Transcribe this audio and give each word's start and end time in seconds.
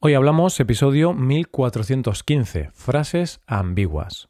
Hoy 0.00 0.14
hablamos 0.14 0.60
episodio 0.60 1.12
1415, 1.12 2.70
frases 2.72 3.40
ambiguas. 3.48 4.28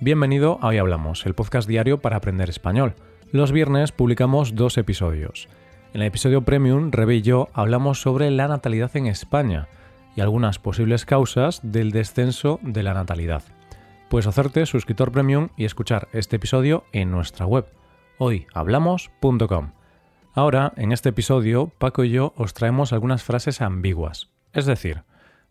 Bienvenido 0.00 0.58
a 0.62 0.68
Hoy 0.68 0.78
Hablamos, 0.78 1.26
el 1.26 1.34
podcast 1.34 1.68
diario 1.68 2.00
para 2.00 2.16
aprender 2.16 2.48
español. 2.48 2.94
Los 3.30 3.52
viernes 3.52 3.92
publicamos 3.92 4.54
dos 4.54 4.78
episodios. 4.78 5.50
En 5.92 6.00
el 6.00 6.06
episodio 6.06 6.46
Premium, 6.46 6.90
Rebe 6.92 7.16
y 7.16 7.20
yo 7.20 7.48
hablamos 7.52 8.00
sobre 8.00 8.30
la 8.30 8.48
natalidad 8.48 8.96
en 8.96 9.06
España 9.06 9.68
y 10.16 10.22
algunas 10.22 10.58
posibles 10.58 11.04
causas 11.04 11.60
del 11.62 11.90
descenso 11.90 12.58
de 12.62 12.82
la 12.82 12.94
natalidad. 12.94 13.42
Puedes 14.08 14.26
hacerte 14.26 14.64
suscriptor 14.64 15.12
premium 15.12 15.50
y 15.56 15.66
escuchar 15.66 16.08
este 16.12 16.36
episodio 16.36 16.84
en 16.92 17.10
nuestra 17.10 17.44
web, 17.44 17.66
hoyhablamos.com. 18.16 19.72
Ahora, 20.32 20.72
en 20.76 20.92
este 20.92 21.10
episodio, 21.10 21.70
Paco 21.78 22.04
y 22.04 22.10
yo 22.10 22.32
os 22.36 22.54
traemos 22.54 22.94
algunas 22.94 23.22
frases 23.22 23.60
ambiguas, 23.60 24.30
es 24.54 24.64
decir, 24.64 25.02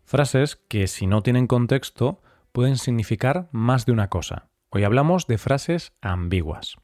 frases 0.04 0.56
que 0.56 0.88
si 0.88 1.06
no 1.06 1.22
tienen 1.22 1.46
contexto 1.46 2.20
pueden 2.50 2.78
significar 2.78 3.48
más 3.52 3.86
de 3.86 3.92
una 3.92 4.08
cosa. 4.08 4.48
Hoy 4.70 4.82
hablamos 4.82 5.28
de 5.28 5.38
frases 5.38 5.92
ambiguas. 6.00 6.76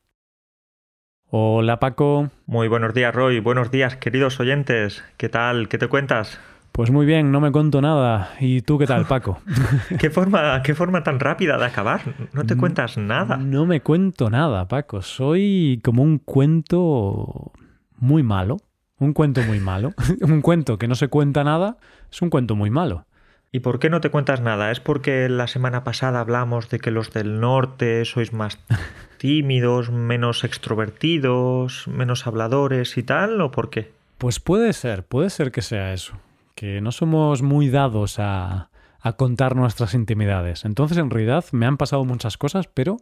Hola 1.26 1.80
Paco. 1.80 2.30
Muy 2.46 2.68
buenos 2.68 2.94
días 2.94 3.12
Roy, 3.12 3.40
buenos 3.40 3.72
días 3.72 3.96
queridos 3.96 4.38
oyentes. 4.38 5.02
¿Qué 5.16 5.28
tal? 5.28 5.68
¿Qué 5.68 5.78
te 5.78 5.88
cuentas? 5.88 6.38
Pues 6.74 6.90
muy 6.90 7.06
bien, 7.06 7.30
no 7.30 7.40
me 7.40 7.52
cuento 7.52 7.80
nada. 7.80 8.34
¿Y 8.40 8.62
tú 8.62 8.78
qué 8.78 8.86
tal, 8.88 9.06
Paco? 9.06 9.38
¿Qué, 10.00 10.10
forma, 10.10 10.60
¿Qué 10.64 10.74
forma 10.74 11.04
tan 11.04 11.20
rápida 11.20 11.56
de 11.56 11.66
acabar? 11.66 12.00
No 12.32 12.44
te 12.46 12.56
cuentas 12.56 12.98
nada. 12.98 13.36
No 13.36 13.64
me 13.64 13.80
cuento 13.80 14.28
nada, 14.28 14.66
Paco. 14.66 15.00
Soy 15.00 15.80
como 15.84 16.02
un 16.02 16.18
cuento 16.18 17.52
muy 17.96 18.24
malo. 18.24 18.56
Un 18.98 19.12
cuento 19.12 19.40
muy 19.42 19.60
malo. 19.60 19.92
un 20.22 20.42
cuento 20.42 20.76
que 20.76 20.88
no 20.88 20.96
se 20.96 21.06
cuenta 21.06 21.44
nada 21.44 21.76
es 22.10 22.20
un 22.22 22.28
cuento 22.28 22.56
muy 22.56 22.70
malo. 22.70 23.06
¿Y 23.52 23.60
por 23.60 23.78
qué 23.78 23.88
no 23.88 24.00
te 24.00 24.10
cuentas 24.10 24.40
nada? 24.40 24.72
¿Es 24.72 24.80
porque 24.80 25.28
la 25.28 25.46
semana 25.46 25.84
pasada 25.84 26.18
hablamos 26.18 26.70
de 26.70 26.80
que 26.80 26.90
los 26.90 27.12
del 27.12 27.38
norte 27.38 28.04
sois 28.04 28.32
más 28.32 28.58
tímidos, 29.18 29.92
menos 29.92 30.42
extrovertidos, 30.42 31.86
menos 31.86 32.26
habladores 32.26 32.98
y 32.98 33.04
tal? 33.04 33.40
¿O 33.40 33.52
por 33.52 33.70
qué? 33.70 33.92
Pues 34.18 34.40
puede 34.40 34.72
ser, 34.72 35.04
puede 35.04 35.30
ser 35.30 35.52
que 35.52 35.62
sea 35.62 35.92
eso 35.92 36.14
que 36.54 36.80
no 36.80 36.92
somos 36.92 37.42
muy 37.42 37.68
dados 37.68 38.18
a, 38.18 38.70
contar 39.16 39.54
nuestras 39.54 39.92
intimidades. 39.92 40.64
Entonces, 40.64 40.96
en 40.96 41.10
realidad, 41.10 41.44
me 41.52 41.66
han 41.66 41.76
pasado 41.76 42.04
muchas 42.06 42.38
cosas, 42.38 42.68
pero 42.68 42.96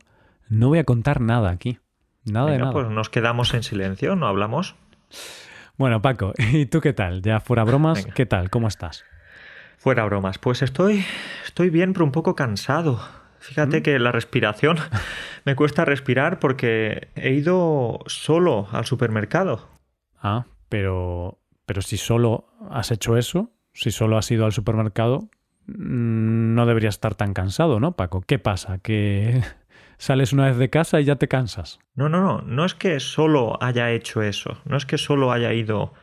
no 0.48 0.69
voy 0.69 0.81
a 0.81 0.84
contar 0.84 1.20
nada 1.20 1.50
aquí. 1.50 1.78
Nada 2.25 2.50
de 2.50 2.58
nada. 2.58 2.73
Pues 2.73 2.89
nos 2.89 3.08
quedamos 3.08 3.55
en 3.55 3.62
silencio, 3.62 4.17
no 4.17 4.27
hablamos. 4.27 4.75
Bueno, 5.77 6.03
Paco, 6.03 6.33
¿y 6.53 6.67
tú 6.67 6.80
qué 6.80 6.92
tal? 6.92 7.23
Ya 7.23 7.39
fuera 7.41 7.62
bromas, 7.62 8.06
¿qué 8.14 8.27
tal? 8.27 8.50
¿Cómo 8.50 8.67
estás? 8.67 9.05
Fuera 9.78 10.05
bromas, 10.05 10.39
pues 10.39 10.62
estoy, 10.62 11.05
estoy 11.45 11.70
bien, 11.70 11.92
pero 11.92 12.05
un 12.05 12.12
poco 12.12 12.34
cansado. 12.34 13.00
Fíjate 13.39 13.80
¿Mm? 13.80 13.83
que 13.83 13.98
la 13.98 14.12
respiración 14.12 14.78
me 15.45 15.56
cuesta 15.56 15.84
respirar 15.84 16.39
porque 16.39 17.08
he 17.17 17.30
ido 17.30 18.00
solo 18.06 18.69
al 18.73 18.86
supermercado. 18.86 19.69
Ah, 20.20 20.47
pero 20.69 21.42
pero 21.73 21.81
si 21.81 21.97
solo 21.97 22.45
has 22.70 22.91
hecho 22.91 23.17
eso, 23.17 23.51
si 23.73 23.92
solo 23.92 24.19
has 24.19 24.31
ido 24.31 24.45
al 24.45 24.53
supermercado, 24.53 25.31
mm, 25.69 26.55
no 26.55 26.67
deberías 26.67 26.97
estar 26.97 27.14
tan 27.14 27.33
cansado, 27.33 27.81
¿no, 27.81 27.92
Paco? 27.92 28.20
¿Qué 28.20 28.39
pasa? 28.39 28.77
¿Que 28.77 29.41
sales 29.97 30.34
una 30.34 30.48
vez 30.48 30.59
de 30.59 30.69
casa 30.69 31.01
y 31.01 31.05
ya 31.05 31.17
te 31.17 31.29
cansas? 31.29 31.79
No, 31.95 32.11
no, 32.11 32.20
no. 32.20 32.42
No 32.42 32.67
es 32.67 32.75
que 32.75 33.01
solo 33.01 33.56
haya 33.62 33.91
hecho 33.91 34.20
eso. 34.20 34.59
No 34.67 34.77
es 34.77 34.84
que 34.84 34.98
solo 34.98 35.33
haya 35.33 35.55
ido 35.55 35.95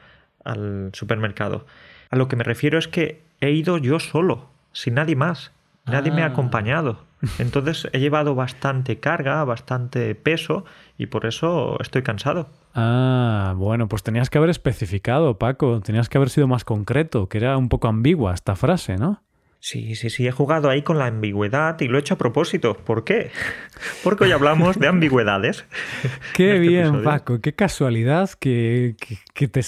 al 0.44 0.89
supermercado. 0.94 1.67
A 2.09 2.16
lo 2.16 2.28
que 2.28 2.36
me 2.36 2.44
refiero 2.44 2.80
es 2.80 2.88
que 2.88 3.22
he 3.39 3.52
ido 3.52 3.78
yo 3.78 3.99
solo, 3.99 4.49
sin 4.71 4.95
nadie 4.95 5.15
más. 5.15 5.52
Nadie 5.89 6.11
me 6.11 6.22
ha 6.22 6.26
ah. 6.26 6.30
acompañado. 6.30 7.10
Entonces 7.38 7.88
he 7.92 8.00
llevado 8.00 8.33
bastante 8.36 9.00
carga, 9.00 9.44
bastante 9.44 10.16
peso 10.16 10.64
y 10.98 11.08
por 11.08 11.26
eso 11.26 11.77
estoy 11.82 12.02
cansado. 12.02 12.50
Ah, 12.76 13.54
bueno, 13.58 13.88
pues 13.88 14.04
tenías 14.04 14.30
que 14.30 14.38
haber 14.38 14.50
especificado, 14.50 15.38
Paco, 15.38 15.82
tenías 15.82 16.08
que 16.08 16.17
haber 16.17 16.30
sido 16.30 16.48
más 16.48 16.64
concreto, 16.64 17.27
que 17.27 17.39
era 17.39 17.58
un 17.58 17.67
poco 17.67 17.88
ambigua 17.88 18.33
esta 18.33 18.55
frase, 18.55 18.95
¿no? 18.95 19.22
Sí, 19.61 19.95
sí, 19.95 20.10
sí, 20.10 20.26
he 20.26 20.32
jugado 20.32 20.70
ahí 20.70 20.83
con 20.83 20.98
la 20.98 21.08
ambigüedad 21.08 21.80
y 21.82 21.89
lo 21.89 21.98
he 21.98 22.00
hecho 22.00 22.14
a 22.14 22.17
propósito. 22.17 22.76
¿Por 22.77 23.04
qué? 23.04 23.32
Porque 24.04 24.23
hoy 24.23 24.32
hablamos 24.32 24.80
de 24.80 24.88
ambigüedades. 24.88 25.66
qué 26.33 26.56
este 26.56 26.60
bien, 26.60 27.04
Paco, 27.04 27.42
qué 27.42 27.54
casualidad 27.54 28.30
que, 28.39 28.95
que, 29.33 29.48
te, 29.50 29.61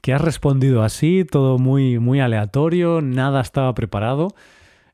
que 0.00 0.12
has 0.14 0.20
respondido 0.20 0.84
así, 0.84 1.24
todo 1.28 1.58
muy, 1.58 1.98
muy 1.98 2.20
aleatorio, 2.20 3.00
nada 3.00 3.40
estaba 3.40 3.74
preparado. 3.74 4.28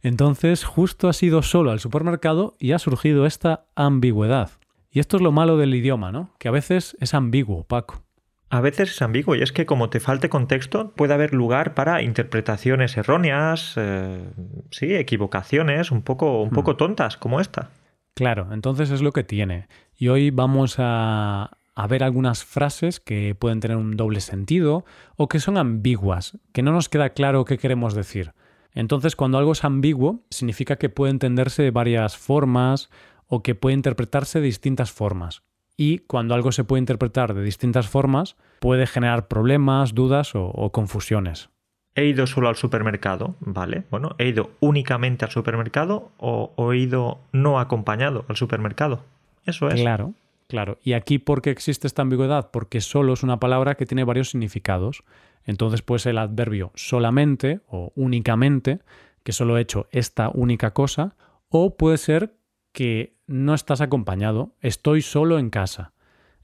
Entonces, 0.06 0.62
justo 0.62 1.08
has 1.08 1.20
ido 1.24 1.42
solo 1.42 1.72
al 1.72 1.80
supermercado 1.80 2.54
y 2.60 2.70
ha 2.70 2.78
surgido 2.78 3.26
esta 3.26 3.64
ambigüedad. 3.74 4.52
Y 4.88 5.00
esto 5.00 5.16
es 5.16 5.22
lo 5.24 5.32
malo 5.32 5.56
del 5.56 5.74
idioma, 5.74 6.12
¿no? 6.12 6.30
Que 6.38 6.46
a 6.46 6.52
veces 6.52 6.96
es 7.00 7.12
ambiguo, 7.12 7.64
Paco. 7.64 8.04
A 8.48 8.60
veces 8.60 8.92
es 8.92 9.02
ambiguo 9.02 9.34
y 9.34 9.42
es 9.42 9.50
que 9.50 9.66
como 9.66 9.90
te 9.90 9.98
falte 9.98 10.28
contexto 10.28 10.92
puede 10.92 11.12
haber 11.12 11.34
lugar 11.34 11.74
para 11.74 12.02
interpretaciones 12.02 12.96
erróneas, 12.96 13.72
eh, 13.74 14.30
sí, 14.70 14.94
equivocaciones 14.94 15.90
un 15.90 16.02
poco, 16.02 16.40
un 16.40 16.50
poco 16.50 16.74
hmm. 16.74 16.76
tontas 16.76 17.16
como 17.16 17.40
esta. 17.40 17.70
Claro, 18.14 18.46
entonces 18.52 18.92
es 18.92 19.02
lo 19.02 19.10
que 19.10 19.24
tiene. 19.24 19.66
Y 19.98 20.06
hoy 20.06 20.30
vamos 20.30 20.76
a, 20.78 21.58
a 21.74 21.86
ver 21.88 22.04
algunas 22.04 22.44
frases 22.44 23.00
que 23.00 23.34
pueden 23.34 23.58
tener 23.58 23.76
un 23.76 23.96
doble 23.96 24.20
sentido 24.20 24.84
o 25.16 25.26
que 25.26 25.40
son 25.40 25.58
ambiguas, 25.58 26.38
que 26.52 26.62
no 26.62 26.70
nos 26.70 26.88
queda 26.88 27.08
claro 27.08 27.44
qué 27.44 27.58
queremos 27.58 27.92
decir. 27.92 28.34
Entonces, 28.76 29.16
cuando 29.16 29.38
algo 29.38 29.52
es 29.52 29.64
ambiguo, 29.64 30.20
significa 30.30 30.76
que 30.76 30.90
puede 30.90 31.10
entenderse 31.10 31.62
de 31.62 31.70
varias 31.70 32.16
formas 32.16 32.90
o 33.26 33.42
que 33.42 33.54
puede 33.54 33.74
interpretarse 33.74 34.38
de 34.38 34.44
distintas 34.44 34.92
formas. 34.92 35.42
Y 35.78 36.00
cuando 36.00 36.34
algo 36.34 36.52
se 36.52 36.62
puede 36.62 36.80
interpretar 36.80 37.34
de 37.34 37.42
distintas 37.42 37.88
formas, 37.88 38.36
puede 38.60 38.86
generar 38.86 39.28
problemas, 39.28 39.94
dudas 39.94 40.32
o, 40.34 40.70
confusiones. 40.72 41.48
He 41.94 42.04
ido 42.04 42.26
solo 42.26 42.50
al 42.50 42.56
supermercado, 42.56 43.34
¿vale? 43.40 43.84
Bueno, 43.90 44.14
he 44.18 44.28
ido 44.28 44.50
únicamente 44.60 45.24
al 45.24 45.30
supermercado 45.30 46.10
o, 46.18 46.52
o 46.56 46.72
he 46.74 46.78
ido 46.78 47.18
no 47.32 47.58
acompañado 47.58 48.26
al 48.28 48.36
supermercado. 48.36 49.02
Eso 49.46 49.68
es. 49.68 49.80
Claro, 49.80 50.12
claro. 50.48 50.76
¿Y 50.82 50.92
aquí 50.92 51.18
por 51.18 51.40
qué 51.40 51.50
existe 51.50 51.86
esta 51.86 52.02
ambigüedad? 52.02 52.50
Porque 52.50 52.82
solo 52.82 53.14
es 53.14 53.22
una 53.22 53.40
palabra 53.40 53.76
que 53.76 53.86
tiene 53.86 54.04
varios 54.04 54.28
significados. 54.28 55.02
Entonces, 55.44 55.82
pues 55.82 56.06
el 56.06 56.18
adverbio 56.18 56.72
solamente 56.74 57.60
o 57.68 57.92
únicamente, 57.94 58.80
que 59.22 59.32
solo 59.32 59.56
he 59.56 59.60
hecho 59.60 59.86
esta 59.90 60.30
única 60.32 60.72
cosa, 60.72 61.16
o 61.48 61.76
puede 61.76 61.98
ser 61.98 62.34
que 62.72 63.16
no 63.26 63.54
estás 63.54 63.80
acompañado, 63.80 64.54
estoy 64.60 65.02
solo 65.02 65.38
en 65.38 65.50
casa, 65.50 65.92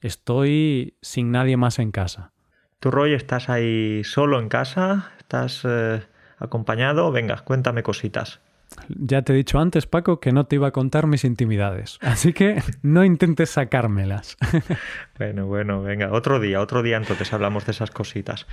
estoy 0.01 0.97
sin 1.01 1.31
nadie 1.31 1.57
más 1.57 1.79
en 1.79 1.91
casa. 1.91 2.31
¿Tú, 2.79 2.91
Roy, 2.91 3.13
estás 3.13 3.49
ahí 3.49 4.03
solo 4.03 4.39
en 4.39 4.49
casa? 4.49 5.13
¿Estás 5.17 5.61
eh, 5.63 6.01
acompañado? 6.37 7.11
Venga, 7.11 7.37
cuéntame 7.37 7.83
cositas. 7.83 8.41
Ya 8.89 9.21
te 9.21 9.33
he 9.33 9.35
dicho 9.35 9.59
antes, 9.59 9.87
Paco, 9.87 10.19
que 10.19 10.31
no 10.31 10.45
te 10.45 10.55
iba 10.55 10.67
a 10.67 10.71
contar 10.71 11.07
mis 11.07 11.23
intimidades. 11.23 11.97
Así 12.01 12.33
que 12.33 12.61
no 12.81 13.03
intentes 13.03 13.51
sacármelas. 13.51 14.37
bueno, 15.17 15.47
bueno, 15.47 15.81
venga, 15.81 16.11
otro 16.11 16.39
día, 16.39 16.61
otro 16.61 16.83
día 16.83 16.97
entonces 16.97 17.33
hablamos 17.33 17.65
de 17.65 17.71
esas 17.71 17.91
cositas. 17.91 18.47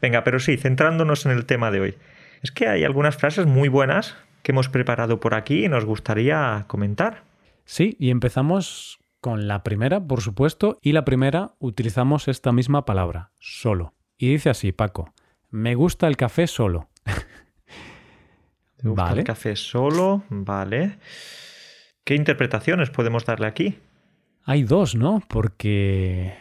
Venga, 0.00 0.24
pero 0.24 0.38
sí, 0.38 0.56
centrándonos 0.56 1.26
en 1.26 1.32
el 1.32 1.46
tema 1.46 1.70
de 1.70 1.80
hoy. 1.80 1.94
Es 2.42 2.50
que 2.50 2.68
hay 2.68 2.84
algunas 2.84 3.16
frases 3.16 3.46
muy 3.46 3.68
buenas 3.68 4.16
que 4.42 4.52
hemos 4.52 4.68
preparado 4.68 5.20
por 5.20 5.34
aquí 5.34 5.64
y 5.64 5.68
nos 5.68 5.84
gustaría 5.84 6.64
comentar. 6.66 7.24
Sí, 7.64 7.96
y 7.98 8.10
empezamos 8.10 8.98
con 9.20 9.48
la 9.48 9.62
primera, 9.62 10.06
por 10.06 10.20
supuesto, 10.20 10.78
y 10.82 10.92
la 10.92 11.06
primera 11.06 11.54
utilizamos 11.58 12.28
esta 12.28 12.52
misma 12.52 12.84
palabra, 12.84 13.30
solo. 13.38 13.94
Y 14.18 14.28
dice 14.28 14.50
así, 14.50 14.72
Paco, 14.72 15.14
me 15.50 15.74
gusta 15.74 16.06
el 16.08 16.18
café 16.18 16.46
solo. 16.46 16.90
Vale. 18.84 19.20
el 19.20 19.26
café 19.26 19.56
solo, 19.56 20.24
vale. 20.28 20.98
¿Qué 22.04 22.14
interpretaciones 22.14 22.90
podemos 22.90 23.24
darle 23.24 23.46
aquí? 23.46 23.78
Hay 24.44 24.62
dos, 24.62 24.94
¿no? 24.94 25.22
Porque 25.28 26.34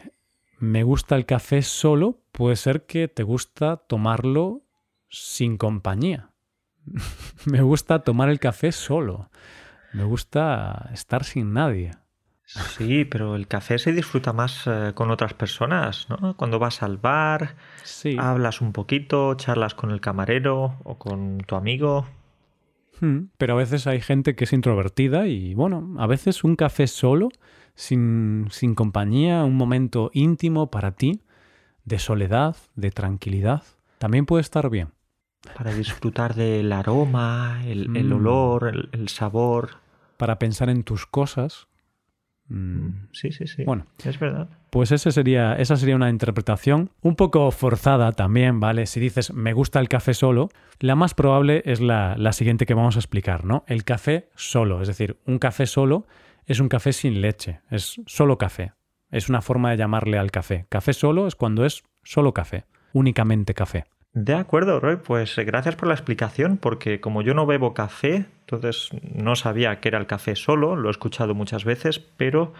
me 0.60 0.84
gusta 0.84 1.16
el 1.16 1.26
café 1.26 1.62
solo, 1.62 2.20
puede 2.32 2.58
ser 2.58 2.86
que 2.86 3.08
te 3.08 3.24
gusta 3.24 3.78
tomarlo 3.78 4.64
sin 5.10 5.58
compañía. 5.58 6.32
me 7.46 7.62
gusta 7.62 8.00
tomar 8.00 8.30
el 8.30 8.40
café 8.40 8.72
solo. 8.72 9.30
Me 9.94 10.04
gusta 10.04 10.90
estar 10.92 11.24
sin 11.24 11.54
nadie. 11.54 11.92
Sí, 12.46 13.06
pero 13.06 13.36
el 13.36 13.48
café 13.48 13.80
se 13.80 13.94
disfruta 13.94 14.34
más 14.34 14.68
eh, 14.68 14.92
con 14.94 15.12
otras 15.12 15.34
personas, 15.34 16.08
¿no? 16.10 16.36
Cuando 16.36 16.60
vas 16.60 16.84
al 16.84 16.98
bar, 16.98 17.56
hablas 18.18 18.62
un 18.62 18.74
poquito, 18.74 19.34
charlas 19.36 19.76
con 19.76 19.92
el 19.92 20.02
camarero 20.02 20.78
o 20.84 20.98
con 20.98 21.40
tu 21.40 21.56
amigo. 21.56 22.06
Hmm, 23.00 23.26
Pero 23.38 23.54
a 23.54 23.58
veces 23.58 23.88
hay 23.88 24.02
gente 24.02 24.36
que 24.36 24.44
es 24.46 24.54
introvertida 24.54 25.28
y 25.28 25.54
bueno, 25.54 25.96
a 25.98 26.08
veces 26.08 26.44
un 26.44 26.56
café 26.56 26.88
solo, 26.88 27.30
sin, 27.76 28.48
sin 28.52 28.76
compañía, 28.76 29.44
un 29.44 29.56
momento 29.56 30.10
íntimo 30.14 30.70
para 30.70 30.92
ti, 30.92 31.22
de 31.86 32.00
soledad, 32.00 32.56
de 32.76 32.92
tranquilidad, 32.92 33.64
también 33.98 34.26
puede 34.26 34.42
estar 34.42 34.70
bien. 34.70 34.90
Para 35.58 35.74
disfrutar 35.74 36.36
del 36.36 36.72
aroma, 36.72 37.62
el, 37.66 37.90
el 37.96 38.10
Mm. 38.10 38.14
olor, 38.14 38.68
el, 38.70 38.90
el 38.94 39.10
sabor. 39.10 39.72
Para 40.18 40.40
pensar 40.40 40.70
en 40.70 40.84
tus 40.84 41.06
cosas. 41.06 41.68
Mm, 42.54 43.08
Sí, 43.12 43.32
sí, 43.32 43.48
sí. 43.48 43.64
Bueno. 43.64 43.86
Es 44.06 44.20
verdad. 44.20 44.48
Pues 44.70 44.92
ese 44.92 45.12
sería, 45.12 45.56
esa 45.56 45.76
sería 45.76 45.96
una 45.96 46.10
interpretación 46.10 46.92
un 47.02 47.16
poco 47.16 47.50
forzada 47.52 48.12
también, 48.12 48.60
¿vale? 48.60 48.86
Si 48.86 49.00
dices 49.00 49.34
me 49.34 49.54
gusta 49.54 49.80
el 49.80 49.90
café 49.90 50.14
solo, 50.14 50.50
la 50.80 50.96
más 50.96 51.14
probable 51.14 51.64
es 51.66 51.82
la, 51.82 52.16
la 52.18 52.32
siguiente 52.32 52.66
que 52.66 52.74
vamos 52.74 52.96
a 52.96 53.00
explicar, 53.00 53.46
¿no? 53.46 53.64
El 53.68 53.84
café 53.84 54.30
solo, 54.36 54.82
es 54.82 54.88
decir, 54.88 55.18
un 55.26 55.40
café 55.40 55.66
solo 55.66 56.06
es 56.46 56.60
un 56.60 56.70
café 56.70 56.94
sin 56.94 57.22
leche, 57.22 57.62
es 57.70 58.02
solo 58.06 58.38
café. 58.38 58.74
Es 59.12 59.30
una 59.30 59.42
forma 59.42 59.72
de 59.72 59.78
llamarle 59.78 60.18
al 60.18 60.32
café. 60.32 60.66
Café 60.70 60.94
solo 60.94 61.28
es 61.28 61.36
cuando 61.36 61.66
es 61.66 61.84
solo 62.04 62.34
café, 62.34 62.66
únicamente 62.94 63.54
café. 63.54 63.86
De 64.14 64.36
acuerdo, 64.36 64.80
Roy. 64.80 64.98
Pues 64.98 65.38
eh, 65.38 65.44
gracias 65.44 65.76
por 65.76 65.88
la 65.88 65.94
explicación, 65.94 66.58
porque 66.58 67.00
como 67.00 67.22
yo 67.22 67.34
no 67.34 67.46
bebo 67.46 67.74
café, 67.74 68.26
entonces 68.44 68.90
no 69.02 69.36
sabía 69.36 69.80
que 69.80 69.88
era 69.88 69.98
el 69.98 70.06
café 70.06 70.36
solo, 70.36 70.76
lo 70.76 70.90
he 70.90 70.92
escuchado 70.92 71.34
muchas 71.34 71.64
veces, 71.64 72.00
pero 72.00 72.54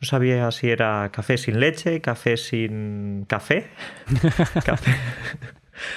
no 0.00 0.06
sabía 0.06 0.50
si 0.52 0.70
era 0.70 1.10
café 1.12 1.38
sin 1.38 1.58
leche, 1.58 2.00
café 2.00 2.36
sin 2.36 3.24
café, 3.26 3.68
café, 4.64 4.94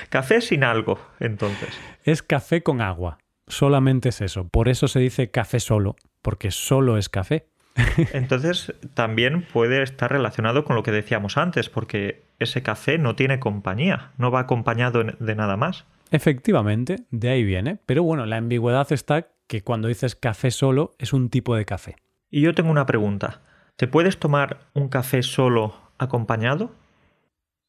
café 0.09 0.41
sin 0.41 0.63
algo, 0.63 0.99
entonces. 1.19 1.79
Es 2.03 2.23
café 2.23 2.63
con 2.63 2.81
agua, 2.81 3.19
solamente 3.47 4.09
es 4.09 4.21
eso. 4.21 4.47
Por 4.47 4.69
eso 4.69 4.87
se 4.87 4.99
dice 4.99 5.29
café 5.29 5.59
solo, 5.59 5.95
porque 6.23 6.49
solo 6.49 6.97
es 6.97 7.09
café. 7.09 7.47
Entonces 8.13 8.73
también 8.93 9.43
puede 9.43 9.81
estar 9.81 10.11
relacionado 10.11 10.65
con 10.65 10.75
lo 10.75 10.83
que 10.83 10.91
decíamos 10.91 11.37
antes, 11.37 11.69
porque 11.69 12.23
ese 12.39 12.63
café 12.63 12.97
no 12.97 13.15
tiene 13.15 13.39
compañía, 13.39 14.11
no 14.17 14.29
va 14.29 14.41
acompañado 14.41 15.03
de 15.03 15.35
nada 15.35 15.55
más. 15.55 15.85
Efectivamente, 16.11 17.05
de 17.09 17.29
ahí 17.29 17.43
viene. 17.43 17.79
Pero 17.85 18.03
bueno, 18.03 18.25
la 18.25 18.37
ambigüedad 18.37 18.91
está 18.91 19.29
que 19.47 19.63
cuando 19.63 19.87
dices 19.87 20.15
café 20.15 20.51
solo 20.51 20.93
es 20.99 21.13
un 21.13 21.29
tipo 21.29 21.55
de 21.55 21.65
café. 21.65 21.95
Y 22.29 22.41
yo 22.41 22.53
tengo 22.53 22.69
una 22.69 22.85
pregunta. 22.85 23.41
¿Te 23.77 23.87
puedes 23.87 24.17
tomar 24.19 24.59
un 24.73 24.89
café 24.89 25.23
solo 25.23 25.73
acompañado? 25.97 26.71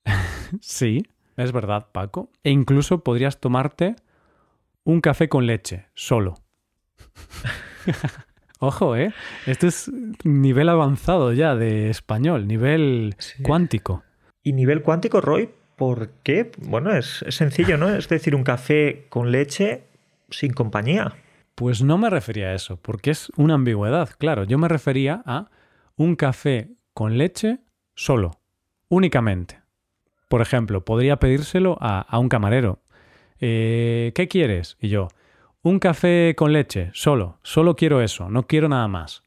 Sí, 0.60 1.02
es 1.38 1.50
verdad, 1.50 1.88
Paco. 1.92 2.30
E 2.44 2.50
incluso 2.50 3.02
podrías 3.02 3.40
tomarte 3.40 3.96
un 4.84 5.00
café 5.00 5.28
con 5.30 5.46
leche, 5.46 5.86
solo. 5.94 6.34
Ojo, 8.58 8.94
¿eh? 8.96 9.12
Este 9.46 9.66
es 9.68 9.90
nivel 10.24 10.68
avanzado 10.68 11.32
ya 11.32 11.54
de 11.56 11.88
español, 11.90 12.46
nivel 12.46 13.14
Sí. 13.18 13.42
cuántico. 13.42 14.04
¿Y 14.42 14.52
nivel 14.52 14.82
cuántico, 14.82 15.20
Roy? 15.20 15.50
¿Por 15.82 16.10
qué? 16.22 16.52
Bueno, 16.58 16.94
es, 16.94 17.24
es 17.26 17.34
sencillo, 17.34 17.76
¿no? 17.76 17.88
Es 17.92 18.08
decir, 18.08 18.36
un 18.36 18.44
café 18.44 19.06
con 19.08 19.32
leche 19.32 19.82
sin 20.30 20.52
compañía. 20.52 21.12
Pues 21.56 21.82
no 21.82 21.98
me 21.98 22.08
refería 22.08 22.50
a 22.50 22.54
eso, 22.54 22.76
porque 22.76 23.10
es 23.10 23.32
una 23.36 23.54
ambigüedad, 23.54 24.08
claro. 24.16 24.44
Yo 24.44 24.58
me 24.58 24.68
refería 24.68 25.24
a 25.26 25.50
un 25.96 26.14
café 26.14 26.68
con 26.94 27.18
leche 27.18 27.58
solo, 27.96 28.30
únicamente. 28.90 29.60
Por 30.28 30.40
ejemplo, 30.40 30.84
podría 30.84 31.16
pedírselo 31.16 31.76
a, 31.80 31.98
a 32.02 32.20
un 32.20 32.28
camarero. 32.28 32.78
Eh, 33.40 34.12
¿Qué 34.14 34.28
quieres? 34.28 34.76
Y 34.80 34.88
yo, 34.88 35.08
un 35.62 35.80
café 35.80 36.34
con 36.36 36.52
leche, 36.52 36.92
solo, 36.94 37.40
solo 37.42 37.74
quiero 37.74 38.02
eso, 38.02 38.30
no 38.30 38.46
quiero 38.46 38.68
nada 38.68 38.86
más. 38.86 39.24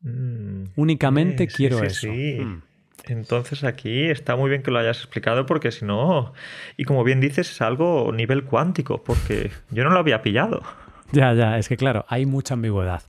Mm, 0.00 0.64
Únicamente 0.76 1.44
eh, 1.44 1.50
sí, 1.50 1.54
quiero 1.54 1.80
sí, 1.80 1.84
eso. 1.84 2.00
sí. 2.00 2.38
Mm. 2.40 2.62
Entonces 3.04 3.64
aquí 3.64 4.04
está 4.04 4.36
muy 4.36 4.48
bien 4.48 4.62
que 4.62 4.70
lo 4.70 4.78
hayas 4.78 4.98
explicado 4.98 5.46
porque 5.46 5.72
si 5.72 5.84
no, 5.84 6.32
y 6.76 6.84
como 6.84 7.04
bien 7.04 7.20
dices, 7.20 7.50
es 7.50 7.60
algo 7.60 8.12
nivel 8.12 8.44
cuántico, 8.44 9.02
porque 9.02 9.50
yo 9.70 9.84
no 9.84 9.90
lo 9.90 9.98
había 9.98 10.22
pillado. 10.22 10.62
Ya, 11.14 11.34
ya, 11.34 11.58
es 11.58 11.68
que 11.68 11.76
claro, 11.76 12.06
hay 12.08 12.24
mucha 12.24 12.54
ambigüedad. 12.54 13.02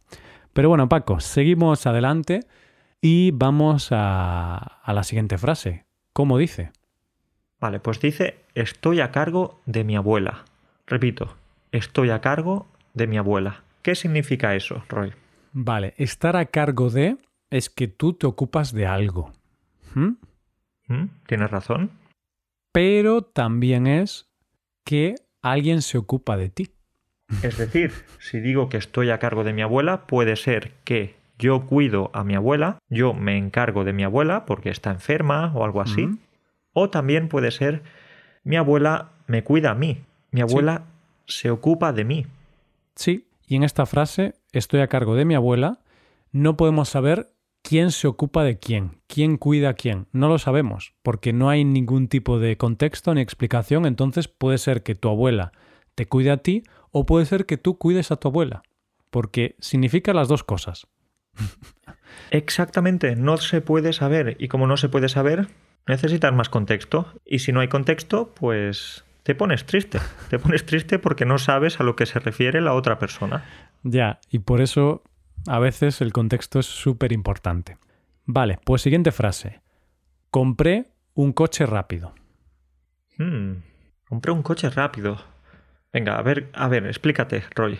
Pero 0.51 0.68
bueno, 0.68 0.90
Paco, 0.90 1.22
seguimos 1.22 1.88
adelante 1.88 2.42
y 3.00 3.31
vamos 3.31 3.94
a, 3.94 4.57
a 4.57 4.94
la 4.94 5.04
siguiente 5.04 5.38
frase. 5.38 5.86
¿Cómo 6.12 6.38
dice? 6.38 6.72
Vale, 7.62 7.80
pues 7.80 8.01
dice, 8.01 8.39
estoy 8.56 9.00
a 9.00 9.12
cargo 9.12 9.62
de 9.66 9.86
mi 9.86 9.96
abuela. 9.96 10.44
Repito, 10.86 11.34
estoy 11.72 12.10
a 12.10 12.19
cargo 12.19 12.68
de 12.94 13.07
mi 13.07 13.18
abuela. 13.18 13.63
¿Qué 13.84 13.96
significa 13.96 14.54
eso, 14.54 14.84
Roy? 14.89 15.13
Vale, 15.54 15.94
estar 15.96 16.36
a 16.36 16.46
cargo 16.46 16.89
de 16.89 17.16
es 17.51 17.69
que 17.69 17.88
tú 17.88 18.13
te 18.13 18.28
ocupas 18.28 18.74
de 18.74 18.86
algo. 18.86 19.31
¿Mm? 19.95 21.06
¿Tienes 21.28 21.51
razón? 21.51 21.92
Pero 22.72 23.22
también 23.22 23.88
es 23.88 24.30
que 24.84 25.16
alguien 25.42 25.81
se 25.81 25.98
ocupa 25.98 26.38
de 26.38 26.50
ti. 26.50 26.72
Es 27.42 27.57
decir, 27.57 27.92
si 28.19 28.40
digo 28.40 28.69
que 28.69 28.78
estoy 28.78 29.10
a 29.10 29.19
cargo 29.19 29.44
de 29.44 29.54
mi 29.54 29.62
abuela, 29.62 30.06
puede 30.07 30.36
ser 30.36 30.74
que 30.84 31.16
yo 31.40 31.66
cuido 31.66 32.12
a 32.13 32.24
mi 32.24 32.36
abuela, 32.36 32.80
yo 32.90 33.13
me 33.13 33.38
encargo 33.38 33.84
de 33.84 33.94
mi 33.94 34.04
abuela 34.04 34.45
porque 34.45 34.69
está 34.69 34.92
enferma 34.92 35.51
o 35.56 35.63
algo 35.63 35.81
así. 35.81 36.10
O 36.74 36.89
también 36.89 37.28
puede 37.30 37.51
ser 37.51 37.84
mi 38.44 38.56
abuela 38.56 39.12
me 39.28 39.44
cuida 39.44 39.72
a 39.72 39.75
mí, 39.75 40.04
mi 40.31 40.42
abuela 40.42 40.84
se 41.28 41.50
ocupa 41.50 41.94
de 41.94 42.04
mí. 42.04 42.28
Sí, 42.96 43.28
y 43.48 43.56
en 43.56 43.63
esta 43.63 43.86
frase, 43.86 44.36
estoy 44.51 44.81
a 44.81 44.88
cargo 44.88 45.16
de 45.16 45.25
mi 45.25 45.36
abuela, 45.36 45.80
no 46.31 46.57
podemos 46.57 46.89
saber 46.89 47.30
quién 47.63 47.92
se 47.92 48.07
ocupa 48.07 48.44
de 48.44 48.60
quién, 48.60 49.00
quién 49.07 49.38
cuida 49.38 49.69
a 49.69 49.74
quién. 49.74 50.07
No 50.12 50.27
lo 50.27 50.38
sabemos, 50.38 50.94
porque 51.01 51.33
no 51.33 51.50
hay 51.50 51.65
ningún 51.65 52.07
tipo 52.07 52.38
de 52.38 52.57
contexto 52.57 53.13
ni 53.13 53.21
explicación, 53.21 53.88
entonces 53.88 54.27
puede 54.27 54.60
ser 54.60 54.83
que 54.83 54.94
tu 54.94 55.10
abuela 55.10 55.51
te 55.95 56.06
cuide 56.06 56.31
a 56.31 56.38
ti 56.38 56.63
o 56.92 57.06
puede 57.06 57.25
ser 57.25 57.45
que 57.45 57.57
tú 57.57 57.77
cuides 57.77 58.12
a 58.12 58.18
tu 58.18 58.27
abuela, 58.27 58.62
porque 59.10 59.56
significa 59.60 60.13
las 60.13 60.27
dos 60.27 60.44
cosas. 60.44 60.88
Exactamente, 62.30 63.15
no 63.15 63.38
se 63.38 63.62
puede 63.62 63.94
saber 63.94 64.36
y 64.39 64.48
como 64.50 64.68
no 64.68 64.77
se 64.77 64.89
puede 64.89 65.10
saber, 65.10 65.48
necesitas 65.88 66.33
más 66.33 66.50
contexto 66.50 67.07
y 67.25 67.39
si 67.39 67.51
no 67.51 67.62
hay 67.62 67.69
contexto, 67.69 68.33
pues 68.36 69.04
te 69.24 69.36
pones 69.36 69.65
triste. 69.65 70.00
Te 70.30 70.38
pones 70.38 70.65
triste 70.65 71.00
porque 71.00 71.25
no 71.25 71.38
sabes 71.38 71.80
a 71.80 71.83
lo 71.83 71.95
que 71.95 72.06
se 72.06 72.19
refiere 72.19 72.62
la 72.62 72.74
otra 72.74 73.00
persona. 73.00 73.45
Ya, 73.83 74.19
y 74.30 74.39
por 74.39 74.62
eso 74.62 75.04
a 75.48 75.60
veces 75.60 76.01
el 76.01 76.13
contexto 76.13 76.60
es 76.60 76.66
súper 76.66 77.12
importante. 77.12 77.78
Vale, 78.25 78.60
pues 78.63 78.81
siguiente 78.81 79.12
frase. 79.12 79.62
Compré 80.30 80.91
un 81.13 81.34
coche 81.34 81.65
rápido. 81.65 82.13
Hmm, 83.18 83.58
compré 84.08 84.32
un 84.32 84.41
coche 84.41 84.70
rápido. 84.70 85.18
Venga, 85.91 86.18
a 86.18 86.22
ver, 86.22 86.50
a 86.53 86.68
ver, 86.68 86.86
explícate, 86.88 87.44
Roy. 87.56 87.77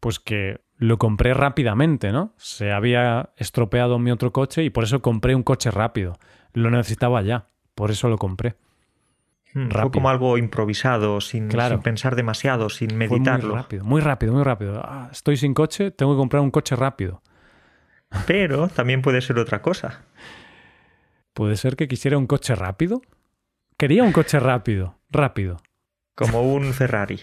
Pues 0.00 0.18
que 0.18 0.60
lo 0.76 0.98
compré 0.98 1.34
rápidamente, 1.34 2.12
¿no? 2.12 2.34
Se 2.38 2.72
había 2.72 3.30
estropeado 3.36 3.98
mi 3.98 4.10
otro 4.10 4.32
coche 4.32 4.64
y 4.64 4.70
por 4.70 4.84
eso 4.84 5.02
compré 5.02 5.34
un 5.34 5.42
coche 5.42 5.70
rápido. 5.70 6.18
Lo 6.54 6.70
necesitaba 6.70 7.22
ya, 7.22 7.48
por 7.74 7.90
eso 7.90 8.08
lo 8.08 8.18
compré. 8.18 8.56
Fue 9.52 9.64
Rápido. 9.66 9.90
como 9.90 10.08
algo 10.08 10.38
improvisado, 10.38 11.20
sin, 11.20 11.48
Claro. 11.48 11.74
sin 11.76 11.82
pensar 11.82 12.16
demasiado, 12.16 12.70
sin 12.70 12.88
Fue 12.90 12.98
muy 12.98 13.08
meditarlo. 13.08 13.54
rápido, 13.54 13.84
muy 13.84 14.00
rápido, 14.00 14.32
muy 14.32 14.42
rápido. 14.44 14.80
Ah, 14.82 15.08
estoy 15.12 15.36
sin 15.36 15.52
coche, 15.52 15.90
tengo 15.90 16.14
que 16.14 16.18
comprar 16.18 16.42
un 16.42 16.50
coche 16.50 16.74
rápido. 16.74 17.22
Pero 18.26 18.68
también 18.68 19.02
puede 19.02 19.20
ser 19.20 19.38
otra 19.38 19.60
cosa. 19.62 20.02
¿Puede 21.34 21.56
ser 21.56 21.76
que 21.76 21.88
quisiera 21.88 22.18
un 22.18 22.26
coche 22.26 22.54
rápido? 22.54 23.02
Quería 23.78 24.04
un 24.04 24.12
coche 24.12 24.38
rápido, 24.38 24.98
rápido. 25.10 25.58
Como 26.14 26.42
un 26.42 26.72
Ferrari. 26.74 27.20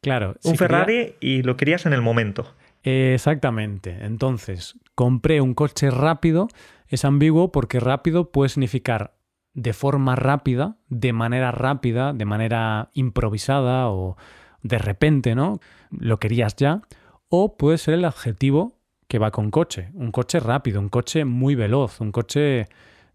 Claro. 0.00 0.30
Un 0.44 0.52
si 0.52 0.58
quería- 0.58 0.58
Ferrari 0.58 1.14
y 1.20 1.42
lo 1.42 1.56
querías 1.56 1.86
en 1.86 1.92
el 1.92 2.02
momento. 2.02 2.54
Exactamente. 2.84 3.98
Entonces, 4.02 4.78
compré 4.94 5.40
un 5.40 5.54
coche 5.54 5.90
rápido. 5.90 6.48
Es 6.88 7.04
ambiguo 7.04 7.52
porque 7.52 7.80
rápido 7.80 8.30
puede 8.32 8.48
significar 8.48 9.14
de 9.54 9.72
forma 9.72 10.16
rápida, 10.16 10.76
de 10.88 11.12
manera 11.12 11.50
rápida, 11.50 12.12
de 12.12 12.24
manera 12.24 12.90
improvisada 12.94 13.88
o 13.90 14.16
de 14.62 14.78
repente, 14.78 15.34
¿no? 15.34 15.60
Lo 15.90 16.18
querías 16.18 16.56
ya. 16.56 16.82
O 17.28 17.56
puede 17.56 17.78
ser 17.78 17.94
el 17.94 18.04
adjetivo 18.04 18.78
que 19.08 19.18
va 19.18 19.30
con 19.30 19.50
coche. 19.50 19.90
Un 19.94 20.10
coche 20.10 20.40
rápido, 20.40 20.80
un 20.80 20.88
coche 20.88 21.24
muy 21.24 21.54
veloz, 21.54 22.00
un 22.00 22.12
coche 22.12 22.68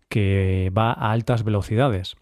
que 0.09 0.71
va 0.77 0.91
a 0.91 1.11
altas 1.11 1.43
velocidades. 1.43 2.15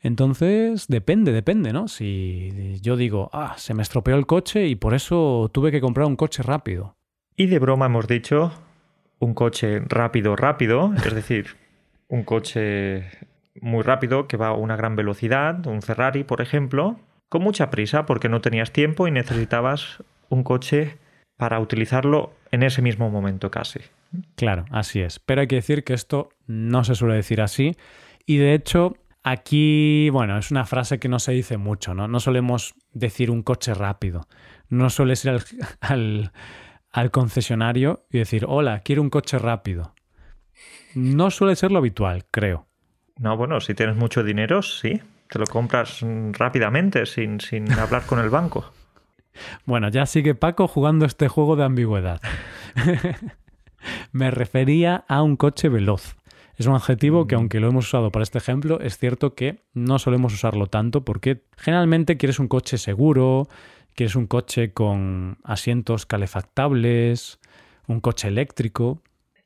Entonces, 0.00 0.88
depende, 0.88 1.32
depende, 1.32 1.72
¿no? 1.72 1.86
Si 1.86 2.80
yo 2.82 2.96
digo, 2.96 3.30
ah, 3.32 3.54
se 3.56 3.74
me 3.74 3.82
estropeó 3.82 4.16
el 4.16 4.26
coche 4.26 4.66
y 4.66 4.74
por 4.74 4.94
eso 4.94 5.48
tuve 5.52 5.70
que 5.70 5.80
comprar 5.80 6.06
un 6.08 6.16
coche 6.16 6.42
rápido. 6.42 6.96
Y 7.36 7.46
de 7.46 7.60
broma 7.60 7.86
hemos 7.86 8.08
dicho 8.08 8.52
un 9.20 9.34
coche 9.34 9.80
rápido, 9.86 10.34
rápido, 10.34 10.92
es 10.96 11.14
decir, 11.14 11.56
un 12.08 12.24
coche 12.24 13.04
muy 13.60 13.82
rápido 13.82 14.26
que 14.26 14.36
va 14.36 14.48
a 14.48 14.54
una 14.54 14.76
gran 14.76 14.96
velocidad, 14.96 15.66
un 15.66 15.82
Ferrari, 15.82 16.24
por 16.24 16.40
ejemplo, 16.40 16.98
con 17.28 17.42
mucha 17.42 17.70
prisa 17.70 18.06
porque 18.06 18.28
no 18.28 18.40
tenías 18.40 18.72
tiempo 18.72 19.08
y 19.08 19.10
necesitabas 19.10 20.02
un 20.28 20.42
coche 20.42 20.98
para 21.36 21.60
utilizarlo 21.60 22.32
en 22.50 22.62
ese 22.62 22.82
mismo 22.82 23.10
momento 23.10 23.50
casi. 23.50 23.80
Claro, 24.36 24.64
así 24.70 25.00
es. 25.00 25.18
Pero 25.18 25.40
hay 25.40 25.46
que 25.46 25.56
decir 25.56 25.84
que 25.84 25.94
esto 25.94 26.28
no 26.46 26.84
se 26.84 26.94
suele 26.94 27.14
decir 27.14 27.40
así. 27.40 27.76
Y 28.26 28.36
de 28.36 28.54
hecho, 28.54 28.96
aquí, 29.22 30.10
bueno, 30.10 30.38
es 30.38 30.50
una 30.50 30.64
frase 30.64 30.98
que 30.98 31.08
no 31.08 31.18
se 31.18 31.32
dice 31.32 31.56
mucho, 31.56 31.94
¿no? 31.94 32.08
No 32.08 32.20
solemos 32.20 32.74
decir 32.92 33.30
un 33.30 33.42
coche 33.42 33.74
rápido. 33.74 34.26
No 34.68 34.90
sueles 34.90 35.24
ir 35.26 35.40
al, 35.80 36.32
al 36.90 37.10
concesionario 37.10 38.06
y 38.10 38.18
decir, 38.18 38.44
hola, 38.46 38.80
quiero 38.80 39.02
un 39.02 39.10
coche 39.10 39.38
rápido. 39.38 39.94
No 40.94 41.30
suele 41.30 41.56
ser 41.56 41.72
lo 41.72 41.78
habitual, 41.78 42.26
creo. 42.30 42.68
No, 43.22 43.36
bueno, 43.36 43.60
si 43.60 43.72
tienes 43.74 43.94
mucho 43.94 44.24
dinero, 44.24 44.62
sí. 44.62 45.00
Te 45.28 45.38
lo 45.38 45.46
compras 45.46 46.00
rápidamente, 46.32 47.06
sin, 47.06 47.40
sin 47.40 47.70
hablar 47.78 48.04
con 48.04 48.18
el 48.18 48.28
banco. 48.28 48.72
Bueno, 49.64 49.88
ya 49.88 50.06
sigue 50.06 50.34
Paco 50.34 50.66
jugando 50.66 51.06
este 51.06 51.28
juego 51.28 51.54
de 51.54 51.64
ambigüedad. 51.64 52.20
Me 54.12 54.32
refería 54.32 55.04
a 55.06 55.22
un 55.22 55.36
coche 55.36 55.68
veloz. 55.68 56.16
Es 56.56 56.66
un 56.66 56.74
adjetivo 56.74 57.28
que, 57.28 57.36
mm. 57.36 57.38
aunque 57.38 57.60
lo 57.60 57.68
hemos 57.68 57.86
usado 57.86 58.10
para 58.10 58.24
este 58.24 58.38
ejemplo, 58.38 58.80
es 58.80 58.98
cierto 58.98 59.36
que 59.36 59.62
no 59.72 60.00
solemos 60.00 60.34
usarlo 60.34 60.66
tanto 60.66 61.04
porque 61.04 61.44
generalmente 61.56 62.16
quieres 62.16 62.40
un 62.40 62.48
coche 62.48 62.76
seguro, 62.76 63.48
quieres 63.94 64.16
un 64.16 64.26
coche 64.26 64.72
con 64.72 65.38
asientos 65.44 66.06
calefactables, 66.06 67.38
un 67.86 68.00
coche 68.00 68.26
eléctrico. 68.26 69.00